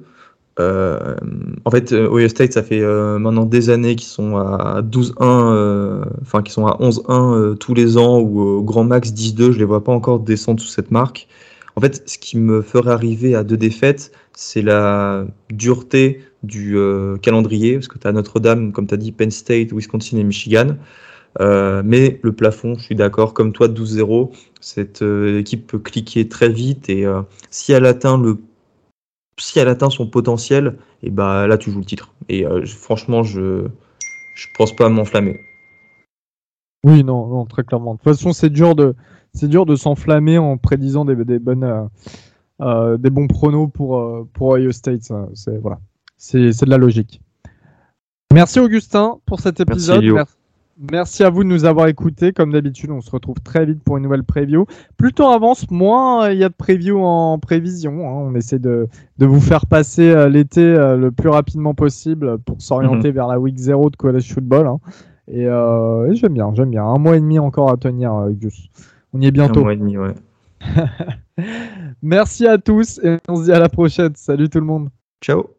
en 0.58 1.70
fait, 1.70 1.92
Ohio 1.92 2.28
State, 2.28 2.52
ça 2.52 2.62
fait 2.62 2.82
maintenant 2.82 3.46
des 3.46 3.70
années 3.70 3.96
qu'ils 3.96 4.08
sont 4.08 4.36
à 4.36 4.82
12-1, 4.82 6.04
enfin 6.20 6.42
qu'ils 6.42 6.52
sont 6.52 6.66
à 6.66 6.76
11-1 6.76 7.56
tous 7.56 7.72
les 7.72 7.96
ans 7.96 8.20
ou 8.20 8.40
au 8.40 8.62
grand 8.62 8.84
max 8.84 9.12
10-2. 9.12 9.52
Je 9.52 9.58
les 9.58 9.64
vois 9.64 9.82
pas 9.82 9.92
encore 9.92 10.20
descendre 10.20 10.60
sous 10.60 10.68
cette 10.68 10.90
marque. 10.90 11.26
En 11.76 11.80
fait, 11.80 12.08
ce 12.08 12.18
qui 12.18 12.38
me 12.38 12.62
ferait 12.62 12.92
arriver 12.92 13.34
à 13.34 13.42
deux 13.42 13.56
défaites, 13.56 14.12
c'est 14.32 14.62
la 14.62 15.26
dureté 15.50 16.22
du 16.42 16.76
euh, 16.76 17.16
calendrier, 17.16 17.74
parce 17.74 17.88
que 17.88 17.98
tu 17.98 18.06
as 18.06 18.12
Notre-Dame, 18.12 18.72
comme 18.72 18.86
tu 18.86 18.94
as 18.94 18.96
dit, 18.96 19.12
Penn 19.12 19.30
State, 19.30 19.72
Wisconsin 19.72 20.18
et 20.18 20.24
Michigan. 20.24 20.76
Euh, 21.40 21.82
mais 21.84 22.20
le 22.22 22.32
plafond, 22.32 22.74
je 22.78 22.84
suis 22.84 22.94
d'accord, 22.94 23.34
comme 23.34 23.52
toi, 23.52 23.66
12-0, 23.66 24.30
cette 24.60 25.02
euh, 25.02 25.40
équipe 25.40 25.66
peut 25.66 25.80
cliquer 25.80 26.28
très 26.28 26.48
vite 26.48 26.88
et 26.88 27.06
si 27.50 27.72
elle 27.72 27.86
atteint 27.86 28.18
le 28.18 28.38
si 29.36 29.58
elle 29.58 29.66
atteint 29.66 29.90
son 29.90 30.06
potentiel, 30.06 30.76
et 31.02 31.10
bah 31.10 31.48
là 31.48 31.58
tu 31.58 31.72
joues 31.72 31.80
le 31.80 31.84
titre. 31.84 32.14
Et 32.28 32.44
franchement, 32.66 33.24
je 33.24 33.66
je 34.36 34.46
pense 34.56 34.74
pas 34.76 34.88
m'enflammer. 34.88 35.40
Oui, 36.84 37.02
non, 37.02 37.26
non, 37.26 37.46
très 37.46 37.64
clairement. 37.64 37.94
De 37.94 37.98
toute 37.98 38.12
façon, 38.12 38.32
c'est 38.32 38.50
dur 38.50 38.76
de 38.76 38.94
c'est 39.34 39.48
dur 39.48 39.66
de 39.66 39.76
s'enflammer 39.76 40.38
en 40.38 40.56
prédisant 40.56 41.04
des, 41.04 41.16
des 41.24 41.38
bonnes, 41.38 41.64
euh, 41.64 41.84
euh, 42.60 42.96
des 42.96 43.10
bons 43.10 43.26
pronos 43.26 43.68
pour, 43.72 43.98
euh, 43.98 44.28
pour 44.32 44.50
Ohio 44.50 44.72
State. 44.72 45.12
C'est 45.34 45.58
voilà, 45.58 45.80
c'est 46.16 46.38
de 46.38 46.70
la 46.70 46.78
logique. 46.78 47.20
Merci 48.32 48.60
Augustin 48.60 49.18
pour 49.26 49.40
cet 49.40 49.60
épisode. 49.60 50.04
Merci, 50.90 51.22
à 51.22 51.30
vous 51.30 51.44
de 51.44 51.48
nous 51.48 51.66
avoir 51.66 51.86
écoutés. 51.86 52.32
Comme 52.32 52.50
d'habitude, 52.50 52.90
on 52.90 53.00
se 53.00 53.08
retrouve 53.08 53.36
très 53.44 53.64
vite 53.64 53.80
pour 53.84 53.96
une 53.96 54.02
nouvelle 54.02 54.24
preview. 54.24 54.66
Plus 54.96 55.12
temps 55.12 55.30
avance, 55.30 55.70
moins 55.70 56.28
il 56.30 56.38
y 56.38 56.42
a 56.42 56.48
de 56.48 56.54
preview 56.54 56.98
en 56.98 57.38
prévision. 57.38 58.08
Hein. 58.08 58.28
On 58.28 58.34
essaie 58.34 58.58
de, 58.58 58.88
de, 59.18 59.26
vous 59.26 59.40
faire 59.40 59.66
passer 59.66 60.28
l'été 60.28 60.74
le 60.74 61.10
plus 61.10 61.28
rapidement 61.28 61.74
possible 61.74 62.38
pour 62.38 62.60
s'orienter 62.60 63.10
mhm. 63.10 63.14
vers 63.14 63.28
la 63.28 63.38
week 63.38 63.56
0 63.56 63.90
de 63.90 63.96
college 63.96 64.32
football. 64.32 64.66
Hein. 64.66 64.78
Et, 65.28 65.44
j'aime 66.16 66.34
bien, 66.34 66.52
j'aime 66.54 66.70
bien. 66.70 66.84
Un 66.84 66.98
mois 66.98 67.16
et 67.16 67.20
demi 67.20 67.38
encore 67.38 67.70
à 67.70 67.76
tenir, 67.76 68.26
Gus. 68.30 68.68
On 69.14 69.20
y 69.20 69.26
est 69.26 69.30
bientôt. 69.30 69.60
Un 69.60 69.62
mois 69.62 69.72
et 69.72 69.76
demi, 69.76 69.96
ouais. 69.96 70.14
Merci 72.02 72.46
à 72.46 72.58
tous 72.58 72.98
et 72.98 73.18
on 73.28 73.36
se 73.36 73.44
dit 73.44 73.52
à 73.52 73.60
la 73.60 73.68
prochaine. 73.68 74.12
Salut 74.16 74.48
tout 74.48 74.58
le 74.58 74.66
monde. 74.66 74.90
Ciao. 75.22 75.54